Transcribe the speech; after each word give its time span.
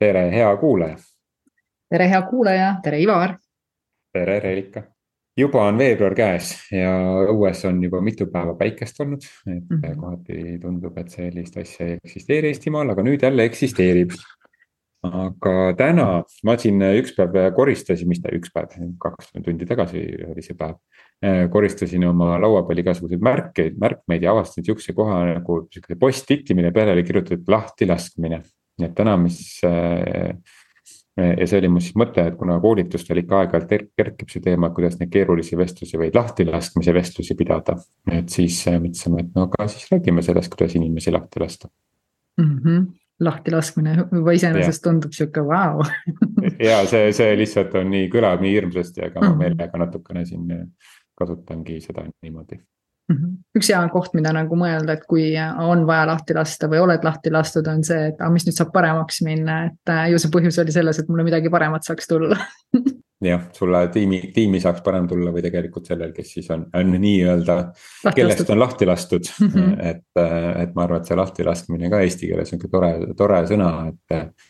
tere, 0.00 0.30
hea 0.32 0.56
kuulaja. 0.56 0.96
tere, 1.90 2.08
hea 2.08 2.22
kuulaja, 2.30 2.72
tere, 2.82 3.02
Ivar. 3.02 3.36
tere, 4.12 4.40
Reelika. 4.40 4.82
juba 5.36 5.62
on 5.68 5.78
veebruar 5.78 6.14
käes 6.16 6.50
ja 6.72 6.90
õues 7.32 7.60
on 7.68 7.78
juba 7.84 8.00
mitu 8.04 8.26
päeva 8.32 8.54
päikest 8.58 9.00
olnud, 9.00 9.24
et 9.24 9.54
mm 9.54 9.76
-hmm. 9.76 9.96
kohati 10.00 10.58
tundub, 10.60 10.98
et 10.98 11.08
sellist 11.08 11.56
asja 11.56 11.86
ei 11.86 11.98
eksisteeri 12.04 12.48
Eestimaal, 12.48 12.90
aga 12.90 13.02
nüüd 13.02 13.22
jälle 13.22 13.44
eksisteerib. 13.44 14.16
aga 15.02 15.72
täna 15.76 16.06
ma 16.44 16.56
siin 16.56 16.82
üks 16.82 17.14
päev 17.16 17.54
koristasin, 17.56 18.08
mis 18.08 18.20
ta 18.20 18.28
üks 18.32 18.50
päev, 18.54 18.68
kaks 18.98 19.32
tundi 19.44 19.66
tagasi 19.66 20.00
oli 20.28 20.42
see 20.42 20.56
päev 20.56 20.76
koristasin 21.50 22.04
oma 22.04 22.38
laua 22.40 22.62
peal 22.62 22.78
igasuguseid 22.78 23.20
märkeid, 23.20 23.76
märkmeid 23.80 24.22
ja 24.22 24.32
avastasin 24.32 24.64
sihukese 24.64 24.92
koha 24.92 25.24
nagu 25.34 25.68
sihukese 25.72 25.98
post-it'i, 26.00 26.54
mille 26.54 26.72
peale 26.72 26.92
oli 26.92 27.04
kirjutatud 27.04 27.48
lahtilaskmine 27.48 28.42
nii 28.80 28.88
et 28.90 28.96
täna, 28.96 29.16
mis 29.20 29.40
äh, 29.66 30.36
ja 31.20 31.48
see 31.48 31.58
oli 31.60 31.70
mu 31.72 31.82
siis 31.82 31.96
mõte, 32.00 32.24
et 32.30 32.36
kuna 32.38 32.56
koolitustel 32.62 33.20
ikka 33.22 33.42
aeg-ajalt 33.42 33.90
kerkib 33.98 34.32
see 34.32 34.44
teema, 34.44 34.70
kuidas 34.76 34.96
neid 35.00 35.12
keerulisi 35.12 35.58
vestlusi 35.58 36.00
või 36.00 36.12
lahtilaskmise 36.14 36.94
vestlusi 36.96 37.36
pidada. 37.38 37.76
et 38.10 38.32
siis 38.32 38.62
äh, 38.70 38.80
mõtlesime, 38.80 39.26
et 39.26 39.36
no 39.36 39.48
aga 39.48 39.68
siis 39.68 39.90
räägime 39.92 40.24
sellest, 40.26 40.52
kuidas 40.54 40.78
inimesi 40.78 41.12
lahti 41.12 41.44
lasta 41.44 41.68
mm. 42.40 42.56
-hmm 42.56 42.88
lahtilaskmine 43.20 43.94
juba 44.16 44.32
iseenesest 44.32 44.80
tundub 44.82 45.12
sihuke 45.12 45.42
vau. 45.44 45.82
ja 46.70 46.78
see, 46.88 47.10
see 47.12 47.34
lihtsalt 47.36 47.74
on 47.76 47.90
nii, 47.92 48.06
kõlab 48.08 48.40
nii 48.40 48.54
hirmsasti, 48.54 49.02
aga 49.04 49.20
ma 49.20 49.26
mm 49.26 49.32
-hmm. 49.32 49.38
meelega 49.38 49.78
natukene 49.78 50.24
siin 50.24 50.46
kasutangi 51.20 51.82
seda 51.84 52.06
niimoodi 52.22 52.56
Mhm. 52.56 52.79
Üks 53.56 53.70
hea 53.72 53.80
koht, 53.90 54.14
mida 54.14 54.32
nagu 54.34 54.56
mõelda, 54.58 54.94
et 54.94 55.06
kui 55.10 55.32
on 55.38 55.82
vaja 55.88 56.06
lahti 56.12 56.36
lasta 56.36 56.68
või 56.70 56.82
oled 56.84 57.04
lahti 57.06 57.32
lastud, 57.34 57.66
on 57.70 57.82
see, 57.86 58.10
et 58.12 58.20
aga 58.20 58.30
mis 58.32 58.46
nüüd 58.46 58.56
saab 58.56 58.70
paremaks 58.74 59.22
minna, 59.26 59.64
et 59.70 59.92
äh, 59.92 60.06
ju 60.12 60.20
see 60.22 60.32
põhjus 60.32 60.60
oli 60.62 60.74
selles, 60.74 61.00
et 61.00 61.10
mulle 61.10 61.26
midagi 61.26 61.50
paremat 61.52 61.86
saaks 61.86 62.10
tulla 62.10 62.38
jah, 63.30 63.48
sulle 63.56 63.82
tiimi, 63.94 64.22
tiimi 64.36 64.62
saaks 64.62 64.84
parem 64.86 65.08
tulla 65.10 65.34
või 65.34 65.42
tegelikult 65.46 65.90
sellel, 65.90 66.14
kes 66.14 66.36
siis 66.36 66.52
on, 66.54 66.68
on 66.78 66.94
nii-öelda, 66.94 67.58
kellest 68.14 68.54
on 68.54 68.62
lahti 68.62 68.88
lastud 68.88 69.26
mm. 69.32 69.50
-hmm. 69.50 69.74
et, 69.94 70.06
äh, 70.22 70.48
et 70.62 70.78
ma 70.78 70.86
arvan, 70.86 71.02
et 71.02 71.10
see 71.10 71.18
lahtilaskmine 71.18 71.90
ka 71.90 72.06
eesti 72.06 72.30
keeles 72.30 72.54
on 72.54 72.62
ka 72.62 72.72
tore, 72.78 72.94
tore 73.18 73.44
sõna, 73.50 73.74
et. 73.90 74.40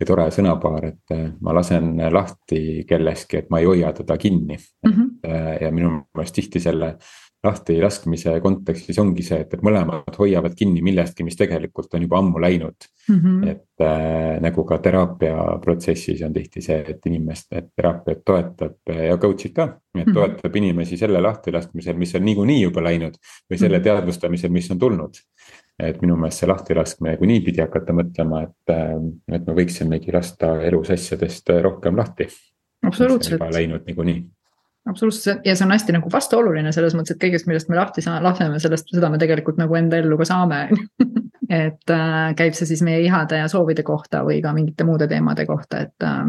ja 0.00 0.06
tore 0.08 0.24
sõnapaar, 0.34 0.84
et 0.88 1.12
äh, 1.14 1.26
ma 1.40 1.52
lasen 1.54 1.92
lahti 2.10 2.84
kellestki, 2.88 3.38
et 3.38 3.50
ma 3.54 3.60
ei 3.62 3.68
hoia 3.70 3.92
teda 3.96 4.16
kinni 4.18 4.56
mm. 4.58 4.92
-hmm. 4.92 5.60
ja 5.62 5.70
minu 5.72 5.90
meelest 6.14 6.34
tihti 6.34 6.60
selle 6.60 6.96
lahtilaskmise 7.42 8.36
kontekstis 8.42 8.98
ongi 9.02 9.24
see, 9.26 9.40
et, 9.42 9.54
et 9.56 9.62
mõlemad 9.66 10.14
hoiavad 10.18 10.54
kinni 10.58 10.82
millestki, 10.84 11.24
mis 11.26 11.36
tegelikult 11.38 11.94
on 11.96 12.04
juba 12.04 12.20
ammu 12.20 12.40
läinud 12.42 12.86
mm. 13.08 13.16
-hmm. 13.16 13.48
et 13.50 13.82
äh, 13.82 14.40
nagu 14.44 14.64
ka 14.64 14.78
teraapia 14.84 15.36
protsessis 15.64 16.22
on 16.22 16.32
tihti 16.32 16.62
see, 16.62 16.78
et 16.94 17.06
inimest, 17.10 17.48
et 17.52 17.72
teraapiat 17.76 18.22
toetab 18.24 18.92
ja 18.94 19.16
coach'id 19.18 19.54
ka. 19.56 19.64
et 19.94 20.06
mhm. 20.06 20.14
toetab 20.14 20.44
mm 20.44 20.50
-hmm. 20.50 20.56
inimesi 20.56 20.96
selle 20.96 21.20
lahtilaskmisel, 21.20 21.96
mis 21.96 22.14
on 22.14 22.24
niikuinii 22.24 22.62
juba 22.62 22.82
läinud 22.82 23.18
või 23.50 23.58
selle 23.58 23.78
mhm. 23.78 23.84
teadvustamisel, 23.84 24.50
mis 24.50 24.70
on 24.70 24.78
tulnud. 24.78 25.18
et 25.82 26.02
minu 26.02 26.16
meelest 26.16 26.38
see 26.38 26.48
lahtilaskmine, 26.48 27.16
kui 27.16 27.26
niipidi 27.26 27.60
hakata 27.60 27.92
mõtlema, 27.92 28.42
et, 28.42 28.70
äh, 28.70 29.34
et 29.34 29.46
me 29.46 29.54
võiksimegi 29.54 30.12
lasta 30.12 30.60
elus 30.62 30.90
asjadest 30.90 31.48
rohkem 31.62 31.96
lahti. 31.96 32.28
absoluutselt. 32.86 33.42
Läinud 33.50 33.82
niikuinii 33.86 34.22
absoluutselt 34.88 35.46
ja 35.46 35.54
see 35.56 35.66
on 35.66 35.74
hästi 35.74 35.94
nagu 35.96 36.10
vastuoluline 36.12 36.72
selles 36.74 36.96
mõttes, 36.98 37.14
et 37.14 37.22
kõigest, 37.22 37.46
millest 37.46 37.70
me 37.70 37.78
lahti 37.78 38.02
saa-, 38.04 38.22
laseme, 38.24 38.58
sellest, 38.62 38.90
seda 38.94 39.10
me 39.12 39.20
tegelikult 39.22 39.60
nagu 39.60 39.76
enda 39.78 40.00
ellu 40.02 40.18
ka 40.18 40.26
saame 40.28 40.64
et 41.62 41.92
äh, 41.92 42.32
käib 42.38 42.56
see 42.58 42.70
siis 42.72 42.82
meie 42.86 43.02
ihade 43.06 43.38
ja 43.42 43.50
soovide 43.50 43.84
kohta 43.86 44.24
või 44.26 44.40
ka 44.42 44.54
mingite 44.56 44.86
muude 44.88 45.08
teemade 45.10 45.46
kohta, 45.46 45.84
et 45.86 46.06
äh, 46.06 46.24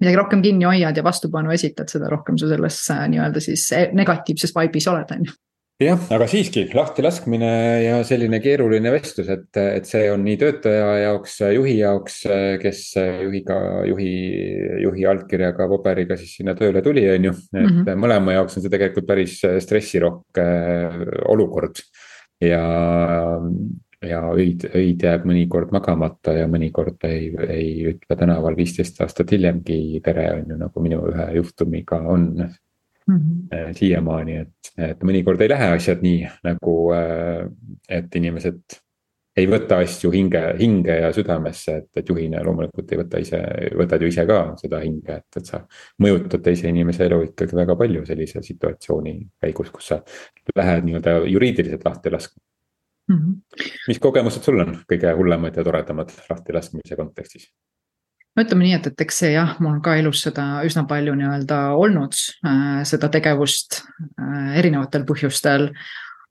midagi 0.00 0.18
rohkem 0.18 0.42
kinni 0.42 0.66
hoiad 0.66 0.96
ja 0.96 1.06
vastupanu 1.06 1.54
esitad, 1.54 1.90
seda 1.92 2.10
rohkem 2.12 2.38
sa 2.40 2.50
selles 2.50 2.80
äh, 2.94 3.06
nii-öelda 3.12 3.42
siis 3.44 3.66
e-, 3.76 3.90
negatiivses 3.94 4.54
vibe'is 4.56 4.90
oled, 4.90 5.14
on 5.14 5.28
ju 5.28 5.38
jah, 5.82 5.98
aga 6.14 6.26
siiski 6.30 6.64
lahtilaskmine 6.74 7.50
ja 7.82 7.98
selline 8.06 8.38
keeruline 8.42 8.92
vestlus, 8.94 9.28
et, 9.32 9.48
et 9.58 9.88
see 9.88 10.06
on 10.12 10.22
nii 10.26 10.38
töötaja 10.40 10.88
jaoks, 11.02 11.38
juhi 11.56 11.76
jaoks, 11.80 12.20
kes 12.62 12.82
juhiga, 13.24 13.58
juhi, 13.90 14.10
juhi 14.84 15.06
allkirjaga 15.10 15.68
paberiga 15.72 16.18
siis 16.20 16.36
sinna 16.38 16.54
tööle 16.58 16.82
tuli, 16.84 17.06
on 17.10 17.30
ju. 17.30 17.36
et 17.54 17.62
mm 17.62 17.70
-hmm. 17.80 18.02
mõlema 18.06 18.38
jaoks 18.38 18.58
on 18.58 18.66
see 18.66 18.74
tegelikult 18.74 19.06
päris 19.06 19.40
stressirohke 19.66 20.46
olukord 21.34 21.82
ja, 22.40 22.64
ja 24.02 24.20
öid, 24.34 24.68
öid 24.74 25.02
jääb 25.02 25.26
mõnikord 25.26 25.72
magamata 25.74 26.36
ja 26.38 26.46
mõnikord 26.50 27.02
ei, 27.08 27.32
ei 27.48 27.70
ütle 27.94 28.16
tänaval 28.16 28.56
viisteist 28.56 29.00
aastat 29.02 29.32
hiljemgi 29.34 30.00
tere, 30.04 30.30
on 30.38 30.54
ju, 30.54 30.60
nagu 30.60 30.84
minu 30.84 31.02
ühe 31.10 31.32
juhtumiga 31.40 31.98
on 31.98 32.46
mm 33.08 33.18
-hmm. 33.18 33.74
siiamaani, 33.78 34.36
et, 34.36 34.72
et 34.78 35.04
mõnikord 35.04 35.40
ei 35.40 35.48
lähe 35.48 35.68
asjad 35.76 36.02
nii 36.02 36.24
nagu, 36.44 36.78
äh, 36.96 37.46
et 37.88 38.16
inimesed 38.16 38.80
ei 39.36 39.48
võta 39.50 39.80
asju 39.82 40.12
hinge, 40.14 40.40
hinge 40.58 40.94
ja 41.00 41.10
südamesse, 41.12 41.76
et, 41.80 41.88
et 41.96 42.08
juhina 42.08 42.42
loomulikult 42.46 42.92
ei 42.92 43.00
võta 43.00 43.20
ise, 43.22 43.40
võtad 43.76 44.02
ju 44.02 44.10
ise 44.12 44.26
ka 44.30 44.38
seda 44.60 44.80
hinge, 44.84 45.18
et, 45.18 45.38
et 45.40 45.50
sa. 45.50 45.64
mõjutad 46.02 46.42
teise 46.44 46.70
inimese 46.70 47.08
elu 47.08 47.20
ikkagi 47.30 47.58
väga 47.58 47.76
palju 47.76 48.04
sellise 48.06 48.42
situatsiooni 48.46 49.14
käigus, 49.42 49.72
kus 49.74 49.90
sa 49.90 50.00
lähed 50.56 50.86
nii-öelda 50.86 51.16
juriidiliselt 51.26 51.84
lahti 51.84 52.14
laskma 52.14 52.42
mm. 53.08 53.16
-hmm. 53.16 53.70
mis 53.88 53.98
kogemused 53.98 54.42
sul 54.42 54.60
on 54.60 54.76
kõige 54.92 55.16
hullemad 55.18 55.56
ja 55.56 55.64
toredamad 55.64 56.14
lahtilaskmise 56.30 56.96
kontekstis? 56.96 57.50
No 58.34 58.44
ütleme 58.44 58.66
nii, 58.66 58.78
et, 58.78 58.88
et 58.90 59.04
eks 59.06 59.20
see 59.22 59.34
jah, 59.34 59.56
mul 59.60 59.76
on 59.76 59.82
ka 59.84 59.96
elus 60.00 60.24
seda 60.26 60.46
üsna 60.66 60.86
palju 60.90 61.14
nii-öelda 61.18 61.60
olnud 61.80 62.16
äh,, 62.46 62.80
seda 62.88 63.10
tegevust 63.12 63.82
äh, 63.82 64.56
erinevatel 64.60 65.06
põhjustel 65.08 65.70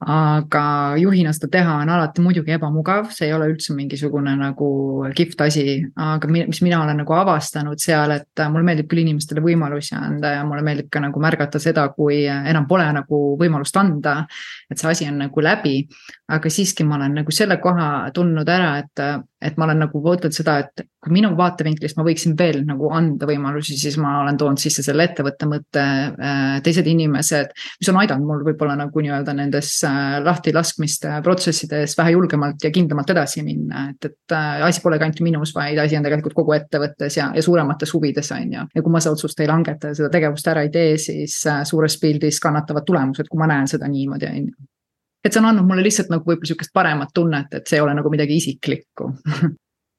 aga 0.04 0.96
juhina 1.00 1.32
seda 1.34 1.50
teha 1.52 1.76
on 1.82 1.92
alati 1.94 2.22
muidugi 2.24 2.54
ebamugav, 2.56 3.10
see 3.14 3.28
ei 3.30 3.34
ole 3.36 3.48
üldse 3.52 3.76
mingisugune 3.76 4.34
nagu 4.40 4.70
kihvt 5.16 5.44
asi, 5.46 5.66
aga 6.00 6.30
mis 6.32 6.62
mina 6.66 6.82
olen 6.84 7.00
nagu 7.04 7.16
avastanud 7.16 7.82
seal, 7.82 8.16
et 8.18 8.44
mulle 8.52 8.68
meeldib 8.68 8.90
küll 8.92 9.04
inimestele 9.04 9.44
võimalusi 9.44 9.96
anda 9.98 10.36
ja 10.38 10.46
mulle 10.48 10.64
meeldib 10.66 10.90
ka 10.94 11.02
nagu 11.04 11.24
märgata 11.24 11.62
seda, 11.64 11.88
kui 11.96 12.24
enam 12.28 12.68
pole 12.70 12.88
nagu 12.96 13.22
võimalust 13.40 13.78
anda. 13.80 14.24
et 14.70 14.80
see 14.80 14.90
asi 14.90 15.08
on 15.08 15.20
nagu 15.24 15.42
läbi, 15.44 15.88
aga 16.32 16.50
siiski 16.50 16.84
ma 16.88 16.98
olen 16.98 17.20
nagu 17.22 17.32
selle 17.32 17.60
koha 17.62 18.10
tundnud 18.14 18.50
ära, 18.50 18.78
et, 18.84 19.06
et 19.44 19.58
ma 19.60 19.68
olen 19.68 19.84
nagu 19.86 20.02
võtnud 20.04 20.36
seda, 20.36 20.58
et 20.64 20.86
kui 21.04 21.14
minu 21.14 21.34
vaatevinklist 21.38 21.98
ma 22.00 22.06
võiksin 22.08 22.38
veel 22.40 22.62
nagu 22.68 22.90
anda 22.96 23.28
võimalusi, 23.30 23.76
siis 23.80 23.98
ma 24.02 24.20
olen 24.22 24.38
toonud 24.40 24.62
sisse 24.62 24.86
selle 24.86 25.08
ettevõtte 25.10 25.50
mõtte, 25.50 25.84
teised 26.64 26.88
inimesed, 26.88 27.52
mis 27.82 27.92
on 27.92 28.00
aidanud 28.02 28.28
mul 28.28 28.46
võib-olla 28.48 28.78
nagu 28.80 29.04
nii-öelda 29.04 29.36
nendes 29.38 29.76
lahtilaskmiste 30.24 31.20
protsessides 31.24 31.98
vähe 31.98 32.16
julgemalt 32.16 32.64
ja 32.64 32.72
kindlamalt 32.74 33.14
edasi 33.14 33.44
minna, 33.46 33.88
et, 33.92 34.10
et 34.10 34.36
äh, 34.36 34.64
asi 34.68 34.82
polegi 34.84 35.08
ainult 35.08 35.24
minus, 35.26 35.54
vaid 35.56 35.80
asi 35.82 35.98
on 35.98 36.06
tegelikult 36.08 36.36
kogu 36.38 36.56
ettevõttes 36.58 37.18
ja, 37.20 37.30
ja 37.36 37.46
suuremates 37.46 37.94
huvides, 37.96 38.32
on 38.36 38.58
ju. 38.58 38.68
ja 38.76 38.84
kui 38.86 38.94
ma 38.94 39.02
seda 39.04 39.18
otsust 39.18 39.40
ei 39.44 39.50
langeta 39.50 39.92
ja 39.92 40.00
seda 40.00 40.12
tegevust 40.14 40.52
ära 40.52 40.66
ei 40.66 40.72
tee, 40.74 40.98
siis 41.02 41.40
äh, 41.50 41.64
suures 41.68 41.98
pildis 42.02 42.40
kannatavad 42.44 42.88
tulemused, 42.88 43.30
kui 43.32 43.42
ma 43.42 43.50
näen 43.52 43.70
seda 43.72 43.90
niimoodi, 43.92 44.30
on 44.30 44.48
ju 44.48 44.70
et 45.24 45.32
see 45.32 45.42
on 45.42 45.50
andnud 45.50 45.68
mulle 45.68 45.86
lihtsalt 45.86 46.12
nagu 46.12 46.28
võib-olla 46.28 46.52
sihukest 46.52 46.74
paremat 46.76 47.12
tunnet, 47.16 47.52
et 47.56 47.68
see 47.68 47.80
ei 47.80 47.86
ole 47.86 47.96
nagu 47.98 48.12
midagi 48.14 48.40
isiklikku. 48.42 49.12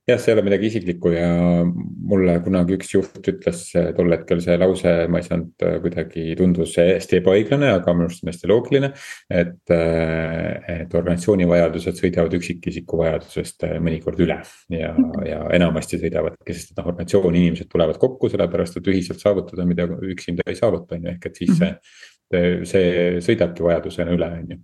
Jah, 0.04 0.18
see 0.20 0.34
ei 0.34 0.36
ole 0.36 0.42
midagi 0.44 0.66
isiklikku 0.68 1.14
ja 1.14 1.28
mulle 1.64 2.34
kunagi 2.44 2.74
üks 2.76 2.90
juht 2.92 3.14
ütles 3.30 3.60
tol 3.96 4.12
hetkel 4.12 4.42
see 4.44 4.58
lause, 4.60 4.90
ma 5.08 5.16
ei 5.16 5.24
saanud 5.24 5.64
äh, 5.64 5.78
kuidagi, 5.80 6.24
tundus 6.36 6.74
hästi 6.76 7.22
ebaõiglane, 7.22 7.70
aga 7.72 7.94
minu 7.96 8.10
arust 8.10 8.20
on 8.20 8.28
hästi 8.28 8.50
loogiline. 8.50 8.90
et, 9.32 9.62
äh, 9.72 10.66
et 10.74 10.92
organisatsiooni 10.92 11.46
vajadused 11.48 11.96
sõidavad 12.02 12.36
üksikisiku 12.36 13.00
vajadusest 13.00 13.64
mõnikord 13.86 14.20
üle 14.26 14.36
ja, 14.76 14.90
ja 15.24 15.38
enamasti 15.56 16.02
sõidavadki, 16.02 16.52
sest 16.52 16.76
noh, 16.76 16.90
organisatsiooni 16.92 17.40
inimesed 17.40 17.70
tulevad 17.72 17.96
kokku 18.02 18.28
sellepärast, 18.34 18.76
et 18.76 18.90
ühiselt 18.92 19.24
saavutada, 19.24 19.64
mida 19.64 19.88
üksinda 19.88 20.44
ei 20.52 20.60
saavuta, 20.60 20.98
on 20.98 21.08
ju, 21.08 21.14
ehk 21.16 21.30
et 21.30 21.40
siis 21.40 21.56
see, 21.56 22.44
see 22.68 22.92
sõidabki 23.24 23.64
vajadusena 23.64 24.12
üle, 24.18 24.30
on 24.42 24.52
ju 24.52 24.60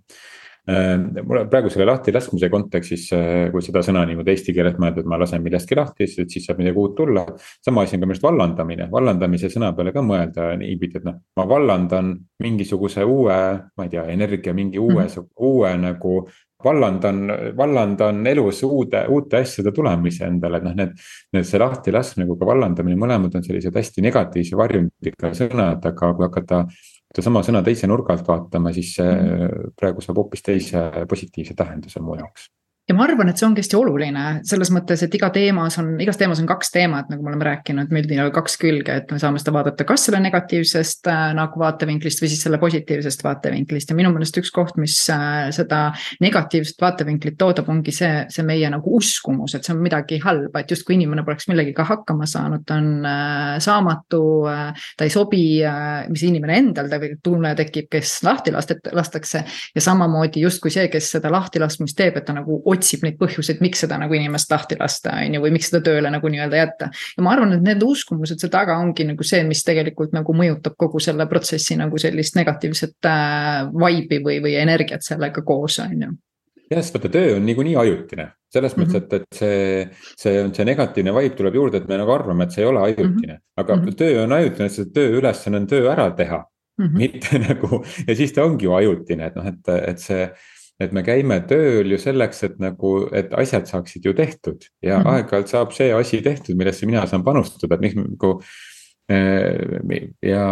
Äh, 0.69 1.23
mulle 1.25 1.47
praegu 1.49 1.71
selle 1.73 1.87
lahtilaskmise 1.89 2.45
kontekstis, 2.53 3.07
äh, 3.17 3.47
kui 3.49 3.63
seda 3.65 3.81
sõna 3.81 4.03
niimoodi 4.05 4.29
eesti 4.29 4.53
keeles 4.53 4.75
mõelda, 4.77 5.01
et 5.01 5.07
ma 5.09 5.17
lasen 5.17 5.41
millestki 5.41 5.73
lahti, 5.73 6.05
siis, 6.05 6.27
siis 6.29 6.45
saab 6.45 6.61
midagi 6.61 6.77
uut 6.77 6.93
tulla. 6.99 7.23
sama 7.65 7.81
asi 7.81 7.95
on 7.97 8.03
ka 8.03 8.05
minu 8.05 8.13
arust 8.13 8.27
vallandamine, 8.27 8.87
vallandamise 8.91 9.49
sõna 9.49 9.71
peale 9.73 9.91
ka 9.95 10.03
mõelda 10.05 10.51
niipidi, 10.61 10.99
et 11.01 11.07
noh, 11.09 11.17
ma 11.35 11.47
vallandan 11.49 12.13
mingisuguse 12.45 13.01
uue, 13.03 13.39
ma 13.77 13.87
ei 13.87 13.89
tea, 13.89 14.05
energia, 14.13 14.53
mingi 14.53 14.77
uue 14.77 15.07
mm., 15.07 15.27
uue 15.49 15.73
nagu 15.81 16.13
vallandan, 16.63 17.25
vallandan 17.57 18.21
elus 18.27 18.61
uude, 18.63 19.01
uute 19.09 19.41
asjade 19.41 19.73
tulemise 19.73 20.29
endale, 20.29 20.61
et 20.61 20.69
noh, 20.69 20.77
need. 20.77 20.93
Need 21.33 21.47
see 21.47 21.57
lahtilaskmine 21.57 22.29
kui 22.29 22.37
ka 22.37 22.45
vallandamine, 22.45 23.01
mõlemad 23.01 23.33
on 23.33 23.43
sellised 23.43 23.73
hästi 23.73 24.05
negatiivse 24.05 24.57
varjundiga 24.59 25.33
sõnad, 25.33 25.81
aga 25.89 26.13
kui 26.13 26.27
hakata 26.27 26.65
sedasama 27.11 27.43
sõna 27.45 27.61
teise 27.65 27.89
nurga 27.91 28.15
alt 28.15 28.27
vaatama, 28.27 28.73
siis 28.75 28.95
see 28.97 29.11
mm. 29.11 29.75
praegu 29.79 30.03
saab 30.03 30.23
hoopis 30.23 30.45
teise 30.45 30.87
positiivse 31.09 31.57
tähenduse 31.57 32.03
mu 32.03 32.15
jaoks 32.19 32.49
ja 32.91 32.95
ma 32.97 33.05
arvan, 33.07 33.29
et 33.31 33.39
see 33.39 33.47
ongi 33.47 33.63
hästi 33.63 33.77
oluline 33.79 34.23
selles 34.47 34.69
mõttes, 34.73 35.01
et 35.05 35.13
iga 35.15 35.29
teemas 35.33 35.77
on, 35.79 35.93
igas 36.03 36.19
teemas 36.19 36.41
on 36.43 36.47
kaks 36.49 36.73
teemat, 36.73 37.07
nagu 37.11 37.23
me 37.23 37.31
oleme 37.31 37.47
rääkinud, 37.47 37.91
meil 37.93 38.09
on 38.25 38.31
kaks 38.35 38.57
külge, 38.59 38.97
et 38.99 39.13
me 39.13 39.19
saame 39.21 39.39
seda 39.39 39.53
vaadata 39.55 39.85
kas 39.87 40.03
selle 40.07 40.19
negatiivsest 40.25 41.07
äh, 41.11 41.21
nagu 41.37 41.61
vaatevinklist 41.61 42.21
või 42.21 42.31
siis 42.33 42.43
selle 42.43 42.59
positiivsest 42.61 43.23
vaatevinklist. 43.23 43.91
Ja 43.91 43.97
minu 43.97 44.11
meelest 44.11 44.37
üks 44.41 44.51
koht, 44.53 44.75
mis 44.81 44.97
äh, 45.13 45.47
seda 45.55 45.83
negatiivset 46.23 46.83
vaatevinklit 46.83 47.37
toodab, 47.39 47.69
ongi 47.71 47.93
see, 47.95 48.25
see 48.33 48.45
meie 48.47 48.69
nagu 48.73 48.95
uskumus, 48.97 49.55
et 49.55 49.67
see 49.67 49.75
on 49.75 49.81
midagi 49.85 50.19
halba, 50.25 50.63
et 50.63 50.75
justkui 50.75 50.97
inimene 50.97 51.23
poleks 51.27 51.47
millegagi 51.51 51.87
hakkama 51.87 52.27
saanud, 52.29 52.65
ta 52.67 52.79
on 52.81 53.07
äh, 53.07 53.55
saamatu 53.63 54.23
äh,, 54.51 54.83
ta 54.99 55.07
ei 55.07 55.13
sobi 55.13 55.45
äh,, 55.63 56.09
mis 56.11 56.25
inimene 56.27 56.59
endal 56.59 56.91
tegelikult 56.91 57.23
tunne 57.23 57.55
tekib, 57.55 57.87
kes 57.91 58.19
lahti 58.27 58.51
lastet-, 58.51 58.91
lastakse. 58.95 59.45
Ja 59.75 59.87
samamoodi 59.87 60.43
justkui 60.43 60.73
see, 60.73 60.89
kes 60.91 61.13
seda 61.15 61.31
lahtilaskmist 61.31 61.95
teeb, 61.97 62.19
et 62.19 62.27
ta 62.27 62.35
nagu 62.35 62.59
otsib 62.67 62.80
neid 63.05 63.17
põhjuseid, 63.19 63.61
miks 63.61 63.83
seda 63.85 63.97
nagu 64.01 64.15
inimest 64.17 64.51
lahti 64.51 64.77
lasta, 64.79 65.13
on 65.19 65.37
ju, 65.37 65.43
või 65.43 65.53
miks 65.57 65.69
seda 65.71 65.83
tööle 65.85 66.11
nagu 66.13 66.31
nii-öelda 66.31 66.57
jätta. 66.57 66.89
ja 67.17 67.23
ma 67.25 67.35
arvan, 67.35 67.53
et 67.57 67.63
need 67.65 67.83
uskumused 67.83 68.41
seal 68.41 68.51
taga 68.53 68.77
ongi 68.81 69.05
nagu 69.07 69.23
see, 69.23 69.43
mis 69.47 69.63
tegelikult 69.67 70.15
nagu 70.17 70.33
mõjutab 70.33 70.75
kogu 70.77 70.99
selle 71.03 71.27
protsessi 71.29 71.77
nagu 71.79 71.97
sellist 72.01 72.35
negatiivset 72.35 73.09
äh, 73.09 73.69
vibe'i 73.71 74.21
või, 74.23 74.41
või 74.43 74.57
energiat 74.61 75.05
sellega 75.05 75.45
koos, 75.45 75.79
on 75.83 75.97
ju 76.07 76.11
jah, 76.71 76.79
sest 76.79 76.95
vaata 76.95 77.11
töö 77.11 77.35
on 77.35 77.45
niikuinii 77.45 77.75
ajutine, 77.75 78.27
selles 78.51 78.75
mm 78.75 78.83
-hmm. 78.83 78.93
mõttes, 78.93 79.03
et, 79.03 79.13
et 79.13 79.37
see, 79.37 79.89
see 80.23 80.43
on 80.43 80.53
see 80.55 80.65
negatiivne 80.67 81.13
vibe 81.15 81.35
tuleb 81.35 81.55
juurde, 81.55 81.81
et 81.81 81.89
me 81.89 81.99
nagu 81.99 82.13
arvame, 82.13 82.43
et 82.47 82.55
see 82.55 82.63
ei 82.63 82.69
ole 82.69 82.81
ajutine. 82.81 83.33
-hmm. 83.33 83.43
aga 83.57 83.75
mm 83.75 83.81
-hmm. 83.81 83.95
töö 83.95 84.23
on 84.23 84.31
ajutine, 84.31 84.69
sest 84.69 84.93
töö 84.93 85.19
ülesanne 85.19 85.57
on 85.57 85.67
töö 85.67 85.91
ära 85.91 86.11
teha 86.11 86.45
mm. 86.77 86.85
-hmm. 86.85 86.97
mitte 86.97 87.39
nagu 87.49 87.83
ja 88.07 88.15
siis 88.15 88.33
ta 88.33 88.43
ongi 88.43 88.65
ju 88.65 88.73
ajutine, 88.73 89.25
et 89.25 89.35
noh, 89.35 89.47
et, 89.47 89.69
et 89.87 89.99
see 89.99 90.31
et 90.81 90.93
me 90.95 91.03
käime 91.05 91.37
tööl 91.49 91.93
ju 91.93 92.01
selleks, 92.01 92.43
et 92.47 92.59
nagu, 92.61 92.95
et 93.15 93.33
asjad 93.37 93.69
saaksid 93.69 94.05
ju 94.07 94.13
tehtud 94.17 94.67
ja 94.81 94.99
mm 94.99 95.03
-hmm. 95.03 95.13
aeg-ajalt 95.15 95.53
saab 95.53 95.73
see 95.77 95.93
asi 95.93 96.21
tehtud, 96.21 96.57
millesse 96.57 96.89
mina 96.89 97.05
saan 97.07 97.23
panustada, 97.23 97.75
et 97.75 97.81
miks 97.81 97.95
nagu 97.95 98.39
Äh, 99.11 99.81
ja 100.21 100.45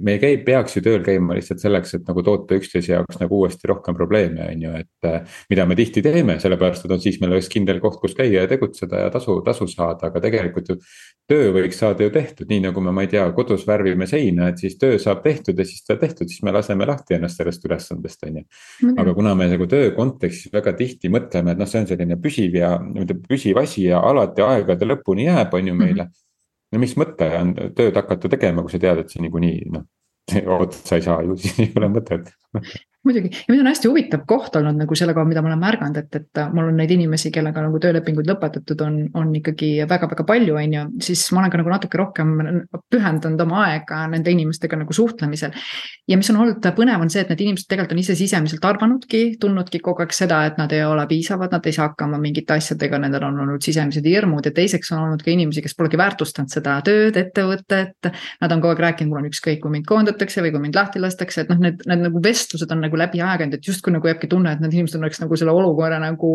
me 0.00 0.14
ei 0.16 0.20
käi, 0.22 0.38
peaks 0.42 0.74
ju 0.78 0.82
tööl 0.82 1.04
käima 1.06 1.36
lihtsalt 1.36 1.60
selleks, 1.62 1.92
et 1.98 2.08
nagu 2.08 2.22
toota 2.26 2.56
üksteise 2.58 2.94
jaoks 2.96 3.20
nagu 3.20 3.36
uuesti 3.42 3.68
rohkem 3.70 3.94
probleeme, 3.98 4.48
on 4.48 4.64
ju, 4.64 4.72
et. 4.80 5.06
Äh, 5.06 5.36
mida 5.52 5.66
me 5.68 5.76
tihti 5.78 6.02
teeme, 6.02 6.38
sellepärast 6.42 6.86
et 6.86 6.94
on 6.94 7.02
siis 7.02 7.20
meil 7.20 7.36
oleks 7.36 7.50
kindel 7.52 7.78
koht, 7.82 8.00
kus 8.02 8.16
käia 8.18 8.44
ja 8.44 8.50
tegutseda 8.50 9.04
ja 9.04 9.12
tasu, 9.12 9.38
tasu 9.46 9.68
saada, 9.70 10.10
aga 10.10 10.22
tegelikult 10.24 10.72
ju. 10.72 10.78
Töö 11.30 11.50
võiks 11.54 11.78
saada 11.78 12.04
ju 12.04 12.12
tehtud, 12.14 12.48
nii 12.50 12.64
nagu 12.66 12.82
me, 12.82 12.92
ma 12.94 13.04
ei 13.06 13.10
tea, 13.12 13.24
kodus 13.36 13.62
värvime 13.68 14.08
seina, 14.10 14.48
et 14.50 14.62
siis 14.62 14.74
töö 14.80 14.98
saab 15.02 15.22
tehtud 15.24 15.58
ja 15.58 15.66
siis 15.68 15.84
ta 15.86 15.96
tehtud, 16.00 16.30
siis 16.30 16.42
me 16.46 16.54
laseme 16.54 16.88
lahti 16.88 17.16
ennast 17.16 17.38
sellest 17.40 17.66
ülesandest, 17.68 18.26
on 18.26 18.40
ju. 18.40 18.46
aga 18.98 19.14
kuna 19.14 19.36
me 19.38 19.46
nagu 19.52 19.68
töö 19.70 19.92
kontekstis 19.96 20.52
väga 20.54 20.74
tihti 20.78 21.12
mõtleme, 21.12 21.54
et 21.54 21.62
noh, 21.62 21.70
see 21.70 21.84
on 21.84 21.88
selline 21.90 22.18
püsiv 22.22 22.58
ja, 22.58 22.74
püsiv 23.28 23.62
asi 23.62 23.86
ja 23.86 24.02
alati 24.10 24.42
aegade 24.46 24.88
lõpuni 24.90 25.28
jääb, 25.28 25.54
on 25.54 25.72
ju 25.72 25.76
meile 25.78 26.04
mm. 26.04 26.10
-hmm 26.10 26.26
no 26.70 26.78
mis 26.82 26.94
mõte 26.98 27.26
on 27.38 27.54
tööd 27.76 27.96
hakata 27.98 28.30
tegema, 28.30 28.62
kui 28.62 28.74
sa 28.74 28.78
tead, 28.82 29.02
et 29.02 29.12
see 29.12 29.24
niikuinii 29.24 29.72
noh, 29.74 29.86
otsa 30.60 30.98
ei 30.98 31.06
saa 31.06 31.22
ju, 31.26 31.36
siis 31.40 31.58
ei 31.66 31.72
ole 31.78 31.90
mõtet 31.92 32.30
muidugi 33.06 33.30
ja 33.32 33.52
mis 33.52 33.60
on 33.62 33.68
hästi 33.70 33.88
huvitav 33.88 34.24
koht 34.28 34.56
olnud 34.58 34.76
nagu 34.82 34.96
selle 34.98 35.14
koha, 35.16 35.24
mida 35.28 35.40
ma 35.42 35.50
olen 35.50 35.62
märganud, 35.62 35.96
et, 36.02 36.18
et 36.20 36.40
mul 36.52 36.68
on 36.68 36.76
neid 36.76 36.90
inimesi, 36.92 37.30
kellega 37.32 37.62
nagu 37.64 37.80
töölepinguid 37.80 38.28
lõpetatud 38.28 38.84
on, 38.84 38.98
on 39.16 39.30
ikkagi 39.38 39.70
väga-väga 39.88 40.26
palju, 40.28 40.56
on 40.60 40.76
ju. 40.76 40.84
siis 41.06 41.22
ma 41.32 41.42
olen 41.42 41.54
ka 41.54 41.60
nagu 41.62 41.72
natuke 41.72 42.00
rohkem 42.00 42.34
pühendanud 42.92 43.40
oma 43.46 43.64
aega 43.70 44.02
nende 44.12 44.34
inimestega 44.34 44.82
nagu 44.82 44.96
suhtlemisel. 44.96 45.54
ja 46.08 46.18
mis 46.20 46.30
on 46.32 46.40
olnud 46.44 46.68
põnev, 46.76 47.00
on 47.00 47.12
see, 47.12 47.24
et 47.24 47.32
need 47.32 47.44
inimesed 47.46 47.70
tegelikult 47.70 47.96
on 47.96 48.02
ise 48.02 48.18
sisemiselt 48.18 48.64
arvanudki, 48.68 49.22
tundnudki 49.40 49.80
kogu 49.84 50.04
aeg 50.04 50.12
seda, 50.16 50.42
et 50.50 50.60
nad 50.60 50.72
ei 50.76 50.84
ole 50.84 51.06
piisavad, 51.08 51.54
nad 51.56 51.66
ei 51.66 51.76
saa 51.76 51.88
hakkama 51.88 52.20
mingite 52.20 52.58
asjadega, 52.58 53.00
nendel 53.00 53.24
on 53.30 53.40
olnud 53.46 53.64
sisemised 53.64 54.04
hirmud 54.06 54.44
ja 54.44 54.52
teiseks 54.54 54.92
on 54.92 55.06
olnud 55.06 55.24
ka 55.24 55.32
inimesi, 55.32 55.64
kes 55.64 55.76
polegi 55.78 55.98
väärtustanud 56.00 56.52
seda 56.52 56.76
tööd, 56.84 57.16
ettevõtet. 57.16 58.10
Nad 58.40 58.52
on 58.52 58.60
kogu 58.60 58.74
aeg 58.74 58.84
rääkinud, 58.84 59.10
mul 59.10 59.22
on 59.22 59.30
ükskõik, 59.30 59.60
kui 59.62 59.72
mind 59.72 59.88
koondatakse 59.88 60.44
või 60.44 60.52
kui 60.54 60.64
mind 60.66 60.76
lahti 60.76 61.02
lastakse, 61.02 61.44
et 61.44 61.52
noh, 61.52 61.60
need, 61.62 61.82
need 61.88 62.04
nagu 62.06 62.22
vestlused 62.24 62.70
on 62.74 62.82
nagu 62.90 63.00
läbi 63.00 63.22
käinud, 63.22 63.56
et 63.56 63.66
justkui 63.66 63.94
nagu 63.94 64.10
jääbki 64.10 64.28
tunne, 64.30 64.52
et 64.52 64.60
need 64.62 64.74
inimesed 64.76 64.98
oleks 65.00 65.22
nagu 65.22 65.38
selle 65.38 65.54
olukorra 65.54 66.00
nagu 66.02 66.32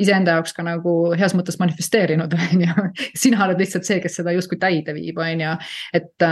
iseenda 0.00 0.36
jaoks 0.36 0.54
ka 0.56 0.64
nagu 0.66 0.94
heas 1.18 1.34
mõttes 1.38 1.58
manifesteerinud, 1.60 2.34
on 2.46 2.64
ju. 2.66 2.86
sina 3.18 3.44
oled 3.46 3.60
lihtsalt 3.62 3.88
see, 3.88 4.00
kes 4.02 4.18
seda 4.20 4.34
justkui 4.36 4.58
täide 4.62 4.94
viib, 4.96 5.20
on 5.22 5.44
ju. 5.44 5.54
et, 5.98 6.26